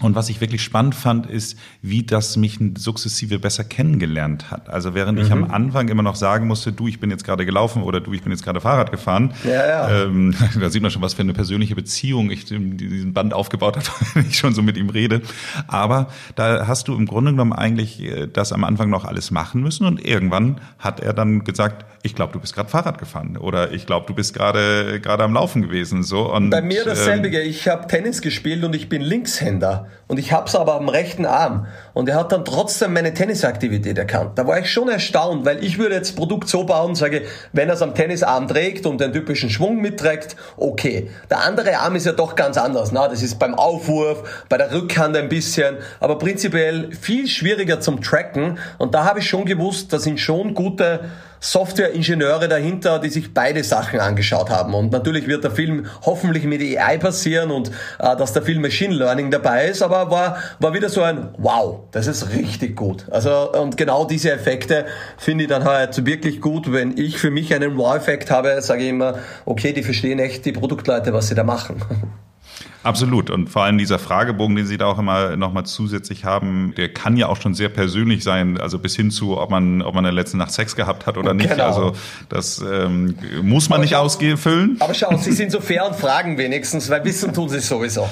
Und 0.01 0.13
was 0.13 0.27
ich 0.27 0.41
wirklich 0.41 0.61
spannend 0.61 0.93
fand, 0.93 1.25
ist, 1.25 1.57
wie 1.81 2.03
das 2.03 2.35
mich 2.35 2.59
sukzessive 2.77 3.39
besser 3.39 3.63
kennengelernt 3.63 4.51
hat. 4.51 4.69
Also 4.69 4.93
während 4.93 5.17
mhm. 5.17 5.25
ich 5.25 5.31
am 5.31 5.39
mhm. 5.39 5.51
Anfang 5.51 5.87
immer 5.87 6.03
noch 6.03 6.15
sagen 6.15 6.47
musste, 6.47 6.73
du, 6.73 6.89
ich 6.89 6.99
bin 6.99 7.11
jetzt 7.11 7.23
gerade 7.23 7.45
gelaufen 7.45 7.81
oder 7.81 8.01
du, 8.01 8.11
ich 8.11 8.21
bin 8.21 8.31
jetzt 8.31 8.43
gerade 8.43 8.59
Fahrrad 8.59 8.91
gefahren. 8.91 9.33
Ja, 9.45 9.65
ja. 9.65 10.03
Ähm, 10.03 10.35
da 10.59 10.69
sieht 10.69 10.81
man 10.81 10.91
schon, 10.91 11.01
was 11.01 11.13
für 11.13 11.21
eine 11.21 11.31
persönliche 11.31 11.75
Beziehung 11.75 12.29
ich 12.29 12.43
diesen 12.43 13.13
Band 13.13 13.33
aufgebaut 13.33 13.77
habe, 13.77 13.87
wenn 14.15 14.27
ich 14.27 14.37
schon 14.37 14.53
so 14.53 14.61
mit 14.61 14.75
ihm 14.75 14.89
rede. 14.89 15.21
Aber 15.67 16.07
da 16.35 16.67
hast 16.67 16.89
du 16.89 16.95
im 16.95 17.05
Grunde 17.05 17.31
genommen 17.31 17.53
eigentlich 17.53 18.03
äh, 18.03 18.27
das 18.27 18.51
am 18.51 18.65
Anfang 18.65 18.89
noch 18.89 19.05
alles 19.05 19.31
machen 19.31 19.61
müssen 19.61 19.85
und 19.85 20.05
irgendwann 20.05 20.59
hat 20.77 20.99
er 20.99 21.13
dann 21.13 21.45
gesagt, 21.45 21.85
ich 22.03 22.15
glaube, 22.15 22.33
du 22.33 22.39
bist 22.39 22.53
gerade 22.53 22.69
Fahrrad 22.69 22.97
gefahren 22.97 23.37
oder 23.37 23.71
ich 23.71 23.85
glaube, 23.85 24.07
du 24.07 24.13
bist 24.13 24.33
gerade 24.33 24.99
gerade 24.99 25.23
am 25.23 25.33
Laufen 25.33 25.61
gewesen. 25.61 26.03
So 26.03 26.33
und 26.33 26.49
bei 26.49 26.61
mir 26.61 26.83
dasselbe. 26.83 27.29
Ähm, 27.29 27.49
ich 27.49 27.67
habe 27.69 27.87
Tennis 27.87 28.21
gespielt 28.21 28.63
und 28.63 28.75
ich 28.75 28.89
bin 28.89 29.01
Linkshänder 29.01 29.84
und 30.07 30.19
ich 30.19 30.31
habe 30.31 30.47
es 30.47 30.55
aber 30.55 30.75
am 30.75 30.89
rechten 30.89 31.25
Arm 31.25 31.67
und 31.93 32.09
er 32.09 32.15
hat 32.15 32.31
dann 32.31 32.45
trotzdem 32.45 32.93
meine 32.93 33.13
Tennisaktivität 33.13 33.97
erkannt. 33.97 34.31
Da 34.35 34.47
war 34.47 34.59
ich 34.59 34.71
schon 34.71 34.89
erstaunt, 34.89 35.45
weil 35.45 35.63
ich 35.63 35.77
würde 35.77 35.95
jetzt 35.95 36.15
Produkt 36.15 36.47
so 36.47 36.63
bauen, 36.63 36.95
sage, 36.95 37.23
wenn 37.53 37.69
er 37.69 37.75
es 37.75 37.81
am 37.81 37.95
Tennisarm 37.95 38.47
trägt 38.47 38.85
und 38.85 39.01
den 39.01 39.13
typischen 39.13 39.49
Schwung 39.49 39.81
mitträgt, 39.81 40.35
okay. 40.57 41.09
Der 41.29 41.43
andere 41.43 41.77
Arm 41.79 41.95
ist 41.95 42.05
ja 42.05 42.11
doch 42.11 42.35
ganz 42.35 42.57
anders. 42.57 42.91
Na, 42.91 43.07
das 43.07 43.21
ist 43.21 43.39
beim 43.39 43.55
Aufwurf, 43.55 44.45
bei 44.49 44.57
der 44.57 44.71
Rückhand 44.71 45.15
ein 45.17 45.29
bisschen, 45.29 45.77
aber 45.99 46.17
prinzipiell 46.17 46.91
viel 46.93 47.27
schwieriger 47.27 47.79
zum 47.79 48.01
Tracken 48.01 48.59
und 48.77 48.93
da 48.93 49.05
habe 49.05 49.19
ich 49.19 49.29
schon 49.29 49.45
gewusst, 49.45 49.91
da 49.91 49.99
sind 49.99 50.19
schon 50.19 50.53
gute 50.53 51.01
Software-Ingenieure 51.39 52.47
dahinter, 52.47 52.99
die 52.99 53.09
sich 53.09 53.33
beide 53.33 53.63
Sachen 53.63 53.99
angeschaut 53.99 54.49
haben. 54.49 54.73
Und 54.73 54.91
natürlich 54.91 55.27
wird 55.27 55.43
der 55.43 55.51
Film 55.51 55.85
hoffentlich 56.05 56.45
mit 56.45 56.61
AI 56.61 56.97
passieren 56.97 57.51
und 57.51 57.69
äh, 57.99 58.15
dass 58.15 58.33
der 58.33 58.41
Film 58.41 58.61
Machine 58.61 58.93
Learning 58.93 59.31
dabei 59.31 59.67
ist, 59.67 59.81
aber 59.81 60.09
war, 60.11 60.37
war 60.59 60.73
wieder 60.73 60.89
so 60.89 61.01
ein 61.01 61.29
Wow, 61.37 61.81
das 61.91 62.07
ist 62.07 62.29
richtig 62.31 62.75
gut. 62.75 63.05
Also 63.09 63.51
und 63.53 63.77
genau 63.77 64.05
diese 64.05 64.31
Effekte 64.31 64.85
finde 65.17 65.45
ich 65.45 65.49
dann 65.49 65.63
halt 65.63 66.05
wirklich 66.05 66.41
gut. 66.41 66.71
Wenn 66.71 66.97
ich 66.97 67.17
für 67.17 67.31
mich 67.31 67.53
einen 67.53 67.77
Wow-Effekt 67.77 68.31
habe, 68.31 68.61
sage 68.61 68.83
ich 68.83 68.89
immer, 68.89 69.19
okay, 69.45 69.73
die 69.73 69.83
verstehen 69.83 70.19
echt 70.19 70.45
die 70.45 70.51
Produktleute, 70.51 71.13
was 71.13 71.27
sie 71.27 71.35
da 71.35 71.43
machen. 71.43 71.81
Absolut. 72.83 73.29
Und 73.29 73.49
vor 73.49 73.63
allem 73.63 73.77
dieser 73.77 73.97
Fragebogen, 73.97 74.55
den 74.55 74.67
Sie 74.67 74.77
da 74.77 74.85
auch 74.85 74.99
immer 74.99 75.35
nochmal 75.35 75.65
zusätzlich 75.65 76.23
haben, 76.23 76.73
der 76.77 76.93
kann 76.93 77.17
ja 77.17 77.27
auch 77.27 77.41
schon 77.41 77.55
sehr 77.55 77.69
persönlich 77.69 78.23
sein, 78.23 78.59
also 78.59 78.77
bis 78.77 78.95
hin 78.95 79.09
zu, 79.09 79.39
ob 79.39 79.49
man, 79.49 79.81
ob 79.81 79.95
man 79.95 80.05
in 80.05 80.15
der 80.15 80.23
letzten 80.23 80.37
Nacht 80.37 80.51
Sex 80.51 80.75
gehabt 80.75 81.05
hat 81.05 81.17
oder 81.17 81.33
nicht. 81.33 81.49
Genau. 81.49 81.65
Also 81.65 81.93
das 82.29 82.59
ähm, 82.61 83.15
muss 83.41 83.69
man 83.69 83.77
aber 83.77 83.83
nicht 83.83 83.93
schau, 83.93 84.01
ausfüllen. 84.01 84.77
Aber 84.79 84.93
schauen, 84.93 85.17
Sie 85.17 85.31
sind 85.31 85.51
so 85.51 85.61
fair 85.61 85.87
und 85.87 85.95
fragen 85.95 86.37
wenigstens, 86.37 86.89
weil 86.89 87.03
wissen 87.03 87.33
tun 87.33 87.49
Sie 87.49 87.59
sowieso. 87.59 88.07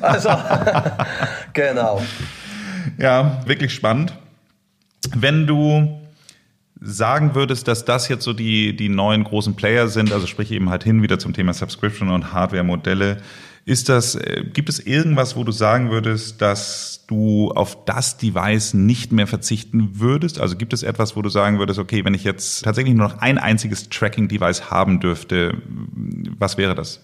Also, 0.00 0.30
genau. 1.52 2.02
Ja, 2.98 3.42
wirklich 3.46 3.72
spannend. 3.72 4.12
Wenn 5.14 5.46
du 5.46 6.00
sagen 6.80 7.34
würdest, 7.34 7.68
dass 7.68 7.84
das 7.84 8.08
jetzt 8.08 8.24
so 8.24 8.32
die, 8.32 8.76
die 8.76 8.88
neuen 8.88 9.24
großen 9.24 9.56
Player 9.56 9.88
sind, 9.88 10.12
also 10.12 10.26
sprich 10.26 10.50
eben 10.52 10.70
halt 10.70 10.84
hin 10.84 11.02
wieder 11.02 11.18
zum 11.18 11.32
Thema 11.32 11.54
Subscription 11.54 12.10
und 12.10 12.32
Hardware-Modelle, 12.32 13.18
ist 13.66 13.88
das, 13.88 14.14
äh, 14.14 14.44
gibt 14.44 14.68
es 14.68 14.78
irgendwas, 14.78 15.36
wo 15.36 15.42
du 15.42 15.50
sagen 15.50 15.90
würdest, 15.90 16.40
dass 16.40 17.04
du 17.08 17.50
auf 17.50 17.84
das 17.84 18.16
Device 18.16 18.74
nicht 18.74 19.10
mehr 19.10 19.26
verzichten 19.26 19.90
würdest? 19.94 20.40
Also 20.40 20.56
gibt 20.56 20.72
es 20.72 20.84
etwas, 20.84 21.16
wo 21.16 21.22
du 21.22 21.28
sagen 21.28 21.58
würdest, 21.58 21.80
okay, 21.80 22.04
wenn 22.04 22.14
ich 22.14 22.22
jetzt 22.22 22.64
tatsächlich 22.64 22.94
nur 22.94 23.08
noch 23.08 23.18
ein 23.18 23.38
einziges 23.38 23.88
Tracking-Device 23.88 24.70
haben 24.70 25.00
dürfte, 25.00 25.60
was 26.38 26.56
wäre 26.56 26.76
das? 26.76 27.00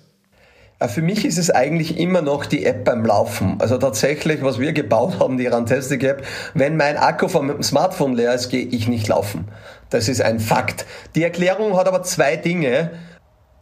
Äh, 0.78 0.86
für 0.86 1.02
mich 1.02 1.24
ist 1.24 1.36
es 1.36 1.50
eigentlich 1.50 1.98
immer 1.98 2.22
noch 2.22 2.46
die 2.46 2.64
App 2.64 2.84
beim 2.84 3.04
Laufen. 3.04 3.56
Also 3.58 3.76
tatsächlich, 3.76 4.42
was 4.42 4.60
wir 4.60 4.72
gebaut 4.72 5.18
haben, 5.18 5.38
die 5.38 5.48
Rantastic 5.48 6.04
App, 6.04 6.24
wenn 6.54 6.76
mein 6.76 6.96
Akku 6.96 7.26
vom 7.26 7.60
Smartphone 7.60 8.14
leer 8.14 8.34
ist, 8.34 8.50
gehe 8.50 8.66
ich 8.66 8.86
nicht 8.86 9.08
laufen. 9.08 9.46
Das 9.90 10.08
ist 10.08 10.22
ein 10.22 10.38
Fakt. 10.38 10.86
Die 11.16 11.24
Erklärung 11.24 11.76
hat 11.76 11.88
aber 11.88 12.04
zwei 12.04 12.36
Dinge. 12.36 12.92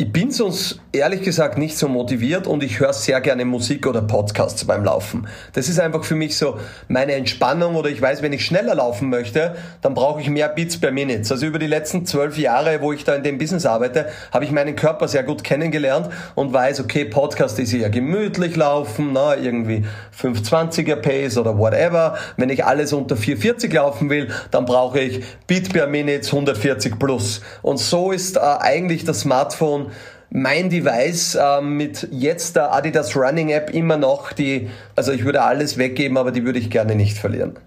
Ich 0.00 0.10
bin 0.10 0.30
sonst 0.30 0.80
ehrlich 0.92 1.20
gesagt 1.20 1.58
nicht 1.58 1.76
so 1.76 1.86
motiviert 1.86 2.46
und 2.46 2.62
ich 2.62 2.80
höre 2.80 2.94
sehr 2.94 3.20
gerne 3.20 3.44
Musik 3.44 3.86
oder 3.86 4.00
Podcasts 4.00 4.64
beim 4.64 4.82
Laufen. 4.82 5.28
Das 5.52 5.68
ist 5.68 5.78
einfach 5.78 6.04
für 6.04 6.14
mich 6.14 6.38
so 6.38 6.58
meine 6.88 7.12
Entspannung 7.12 7.76
oder 7.76 7.90
ich 7.90 8.00
weiß, 8.00 8.22
wenn 8.22 8.32
ich 8.32 8.42
schneller 8.42 8.74
laufen 8.74 9.10
möchte, 9.10 9.56
dann 9.82 9.92
brauche 9.92 10.22
ich 10.22 10.30
mehr 10.30 10.48
Beats 10.48 10.80
per 10.80 10.90
Minute. 10.90 11.30
Also 11.30 11.44
über 11.44 11.58
die 11.58 11.66
letzten 11.66 12.06
zwölf 12.06 12.38
Jahre, 12.38 12.80
wo 12.80 12.94
ich 12.94 13.04
da 13.04 13.14
in 13.14 13.22
dem 13.22 13.36
Business 13.36 13.66
arbeite, 13.66 14.06
habe 14.32 14.46
ich 14.46 14.52
meinen 14.52 14.74
Körper 14.74 15.06
sehr 15.06 15.22
gut 15.22 15.44
kennengelernt 15.44 16.08
und 16.34 16.50
weiß, 16.50 16.80
okay, 16.80 17.04
Podcast 17.04 17.58
ist 17.58 17.74
eher 17.74 17.90
gemütlich 17.90 18.56
laufen, 18.56 19.10
na, 19.12 19.36
irgendwie 19.36 19.84
520er 20.18 20.96
Pace 20.96 21.36
oder 21.36 21.58
whatever. 21.58 22.16
Wenn 22.38 22.48
ich 22.48 22.64
alles 22.64 22.94
unter 22.94 23.18
440 23.18 23.70
laufen 23.74 24.08
will, 24.08 24.28
dann 24.50 24.64
brauche 24.64 24.98
ich 24.98 25.22
Beat 25.46 25.74
per 25.74 25.88
Minute 25.88 26.26
140 26.26 26.98
plus. 26.98 27.42
Und 27.60 27.78
so 27.78 28.12
ist 28.12 28.38
äh, 28.38 28.40
eigentlich 28.40 29.04
das 29.04 29.20
Smartphone 29.20 29.89
mein 30.30 30.70
Device 30.70 31.34
äh, 31.34 31.60
mit 31.60 32.08
jetzt 32.10 32.56
der 32.56 32.72
Adidas 32.72 33.16
Running 33.16 33.50
App 33.50 33.70
immer 33.70 33.96
noch 33.96 34.32
die, 34.32 34.70
also 34.96 35.12
ich 35.12 35.24
würde 35.24 35.42
alles 35.42 35.76
weggeben, 35.76 36.16
aber 36.16 36.30
die 36.30 36.44
würde 36.44 36.58
ich 36.58 36.70
gerne 36.70 36.94
nicht 36.94 37.18
verlieren. 37.18 37.58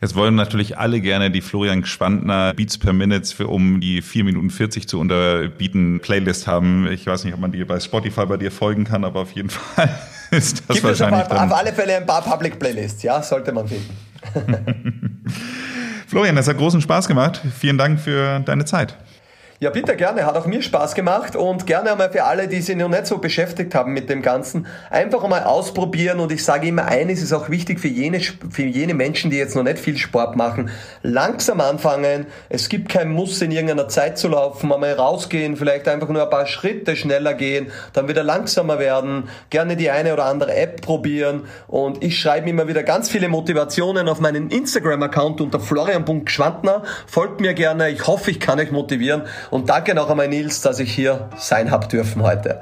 Jetzt 0.00 0.14
wollen 0.14 0.34
natürlich 0.34 0.78
alle 0.78 1.00
gerne 1.02 1.30
die 1.30 1.42
Florian 1.42 1.82
Gspandner 1.82 2.54
Beats 2.54 2.78
per 2.78 2.94
Minute 2.94 3.36
für 3.36 3.48
um 3.48 3.80
die 3.80 4.00
4 4.00 4.24
Minuten 4.24 4.48
40 4.48 4.88
zu 4.88 4.98
unterbieten 4.98 6.00
Playlist 6.00 6.46
haben. 6.46 6.88
Ich 6.90 7.06
weiß 7.06 7.24
nicht, 7.24 7.34
ob 7.34 7.40
man 7.40 7.52
die 7.52 7.62
bei 7.64 7.78
Spotify 7.80 8.24
bei 8.24 8.38
dir 8.38 8.50
folgen 8.50 8.84
kann, 8.84 9.04
aber 9.04 9.20
auf 9.20 9.32
jeden 9.32 9.50
Fall 9.50 9.90
ist 10.30 10.62
das 10.68 10.76
Gibt 10.76 10.84
wahrscheinlich. 10.84 11.26
Es 11.26 11.30
auf, 11.30 11.42
auf 11.42 11.52
alle 11.52 11.72
Fälle 11.74 11.98
ein 11.98 12.06
paar 12.06 12.22
Public 12.22 12.58
Playlists, 12.58 13.02
ja, 13.02 13.22
sollte 13.22 13.52
man 13.52 13.68
finden. 13.68 13.94
Florian, 16.06 16.34
das 16.34 16.48
hat 16.48 16.56
großen 16.56 16.80
Spaß 16.80 17.06
gemacht. 17.06 17.42
Vielen 17.58 17.76
Dank 17.76 18.00
für 18.00 18.40
deine 18.40 18.64
Zeit. 18.64 18.96
Ja, 19.62 19.68
bitte 19.68 19.94
gerne. 19.94 20.24
Hat 20.24 20.38
auch 20.38 20.46
mir 20.46 20.62
Spaß 20.62 20.94
gemacht 20.94 21.36
und 21.36 21.66
gerne 21.66 21.92
einmal 21.92 22.10
für 22.10 22.24
alle, 22.24 22.48
die 22.48 22.62
sich 22.62 22.76
noch 22.76 22.88
nicht 22.88 23.04
so 23.04 23.18
beschäftigt 23.18 23.74
haben 23.74 23.92
mit 23.92 24.08
dem 24.08 24.22
Ganzen, 24.22 24.66
einfach 24.88 25.22
einmal 25.22 25.44
ausprobieren. 25.44 26.18
Und 26.18 26.32
ich 26.32 26.42
sage 26.42 26.68
immer, 26.68 26.86
eines 26.86 27.20
ist 27.20 27.34
auch 27.34 27.50
wichtig 27.50 27.78
für 27.78 27.88
jene, 27.88 28.20
für 28.20 28.62
jene 28.62 28.94
Menschen, 28.94 29.30
die 29.30 29.36
jetzt 29.36 29.54
noch 29.54 29.62
nicht 29.62 29.78
viel 29.78 29.98
Sport 29.98 30.34
machen. 30.34 30.70
Langsam 31.02 31.60
anfangen. 31.60 32.24
Es 32.48 32.70
gibt 32.70 32.88
kein 32.88 33.12
Muss, 33.12 33.42
in 33.42 33.50
irgendeiner 33.50 33.88
Zeit 33.88 34.16
zu 34.16 34.28
laufen. 34.28 34.72
Einmal 34.72 34.94
rausgehen, 34.94 35.58
vielleicht 35.58 35.88
einfach 35.88 36.08
nur 36.08 36.22
ein 36.22 36.30
paar 36.30 36.46
Schritte 36.46 36.96
schneller 36.96 37.34
gehen, 37.34 37.70
dann 37.92 38.08
wieder 38.08 38.22
langsamer 38.22 38.78
werden. 38.78 39.28
Gerne 39.50 39.76
die 39.76 39.90
eine 39.90 40.14
oder 40.14 40.24
andere 40.24 40.54
App 40.54 40.80
probieren. 40.80 41.44
Und 41.66 42.02
ich 42.02 42.18
schreibe 42.18 42.48
immer 42.48 42.66
wieder 42.66 42.82
ganz 42.82 43.10
viele 43.10 43.28
Motivationen 43.28 44.08
auf 44.08 44.20
meinen 44.20 44.48
Instagram-Account 44.48 45.42
unter 45.42 45.60
florian.schwandner. 45.60 46.82
Folgt 47.06 47.42
mir 47.42 47.52
gerne. 47.52 47.90
Ich 47.90 48.06
hoffe, 48.06 48.30
ich 48.30 48.40
kann 48.40 48.58
euch 48.58 48.70
motivieren. 48.70 49.24
Und 49.50 49.68
danke 49.68 49.94
noch 49.94 50.08
einmal 50.08 50.28
Nils, 50.28 50.62
dass 50.62 50.78
ich 50.78 50.94
hier 50.94 51.28
sein 51.36 51.70
habe 51.72 51.88
dürfen 51.88 52.22
heute. 52.22 52.60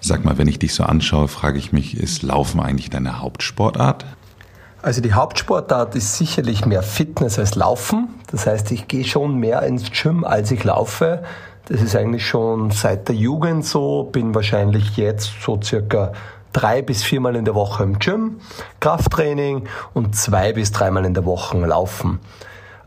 Sag 0.00 0.24
mal, 0.24 0.38
wenn 0.38 0.46
ich 0.46 0.58
dich 0.58 0.74
so 0.74 0.84
anschaue, 0.84 1.26
frage 1.26 1.58
ich 1.58 1.72
mich, 1.72 1.96
ist 1.96 2.22
Laufen 2.22 2.60
eigentlich 2.60 2.90
deine 2.90 3.20
Hauptsportart? 3.20 4.04
Also 4.82 5.00
die 5.00 5.14
Hauptsportart 5.14 5.94
ist 5.94 6.16
sicherlich 6.16 6.66
mehr 6.66 6.82
Fitness 6.82 7.38
als 7.38 7.54
Laufen. 7.54 8.08
Das 8.30 8.46
heißt, 8.46 8.70
ich 8.72 8.88
gehe 8.88 9.04
schon 9.04 9.36
mehr 9.36 9.62
ins 9.62 9.90
Gym, 9.90 10.24
als 10.24 10.50
ich 10.50 10.62
laufe. 10.64 11.22
Das 11.66 11.80
ist 11.80 11.94
eigentlich 11.94 12.26
schon 12.26 12.72
seit 12.72 13.08
der 13.08 13.14
Jugend 13.14 13.64
so, 13.64 14.04
bin 14.04 14.34
wahrscheinlich 14.34 14.96
jetzt 14.96 15.32
so 15.40 15.60
circa 15.62 16.12
drei 16.52 16.82
bis 16.82 17.02
viermal 17.02 17.36
in 17.36 17.44
der 17.44 17.54
Woche 17.54 17.82
im 17.82 17.98
Gym, 17.98 18.40
Krafttraining 18.80 19.68
und 19.94 20.14
zwei 20.16 20.52
bis 20.52 20.72
dreimal 20.72 21.04
in 21.04 21.14
der 21.14 21.24
Woche 21.24 21.58
laufen. 21.58 22.20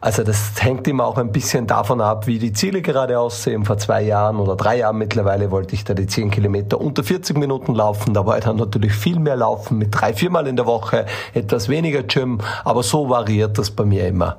Also 0.06 0.22
das 0.22 0.52
hängt 0.60 0.88
immer 0.88 1.08
auch 1.08 1.18
ein 1.18 1.32
bisschen 1.32 1.66
davon 1.66 2.00
ab, 2.00 2.28
wie 2.28 2.38
die 2.38 2.54
Ziele 2.54 2.84
gerade 2.84 3.20
aussehen. 3.20 3.66
Vor 3.66 3.80
zwei 3.80 4.04
Jahren 4.04 4.38
oder 4.38 4.56
drei 4.56 4.78
Jahren 4.78 5.00
mittlerweile 5.00 5.50
wollte 5.50 5.74
ich 5.74 5.84
da 5.84 5.96
die 5.96 6.06
zehn 6.06 6.30
Kilometer 6.30 6.80
unter 6.80 7.04
40 7.04 7.36
Minuten 7.38 7.74
laufen. 7.74 8.14
Da 8.14 8.24
war 8.24 8.38
ich 8.38 8.44
dann 8.44 8.58
natürlich 8.58 8.94
viel 8.94 9.18
mehr 9.18 9.36
laufen 9.36 9.80
mit 9.80 9.90
drei, 9.92 10.14
viermal 10.14 10.46
in 10.46 10.58
der 10.58 10.68
Woche, 10.68 11.08
etwas 11.34 11.70
weniger 11.70 12.04
Gym. 12.04 12.40
Aber 12.64 12.84
so 12.84 13.10
variiert 13.10 13.58
das 13.58 13.72
bei 13.72 13.84
mir 13.84 14.08
immer. 14.08 14.38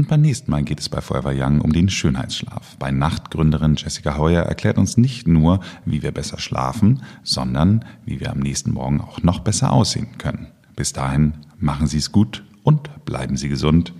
Und 0.00 0.08
beim 0.08 0.22
nächsten 0.22 0.50
Mal 0.50 0.62
geht 0.62 0.80
es 0.80 0.88
bei 0.88 1.02
Forever 1.02 1.34
Young 1.36 1.60
um 1.60 1.74
den 1.74 1.90
Schönheitsschlaf. 1.90 2.78
Bei 2.78 2.90
Nachtgründerin 2.90 3.76
Jessica 3.76 4.16
Heuer 4.16 4.44
erklärt 4.44 4.78
uns 4.78 4.96
nicht 4.96 5.28
nur, 5.28 5.60
wie 5.84 6.02
wir 6.02 6.10
besser 6.10 6.38
schlafen, 6.38 7.02
sondern 7.22 7.84
wie 8.06 8.18
wir 8.18 8.30
am 8.30 8.38
nächsten 8.38 8.72
Morgen 8.72 9.02
auch 9.02 9.22
noch 9.22 9.40
besser 9.40 9.70
aussehen 9.70 10.16
können. 10.16 10.46
Bis 10.74 10.94
dahin 10.94 11.34
machen 11.58 11.86
Sie 11.86 11.98
es 11.98 12.12
gut 12.12 12.44
und 12.62 13.04
bleiben 13.04 13.36
Sie 13.36 13.50
gesund. 13.50 13.92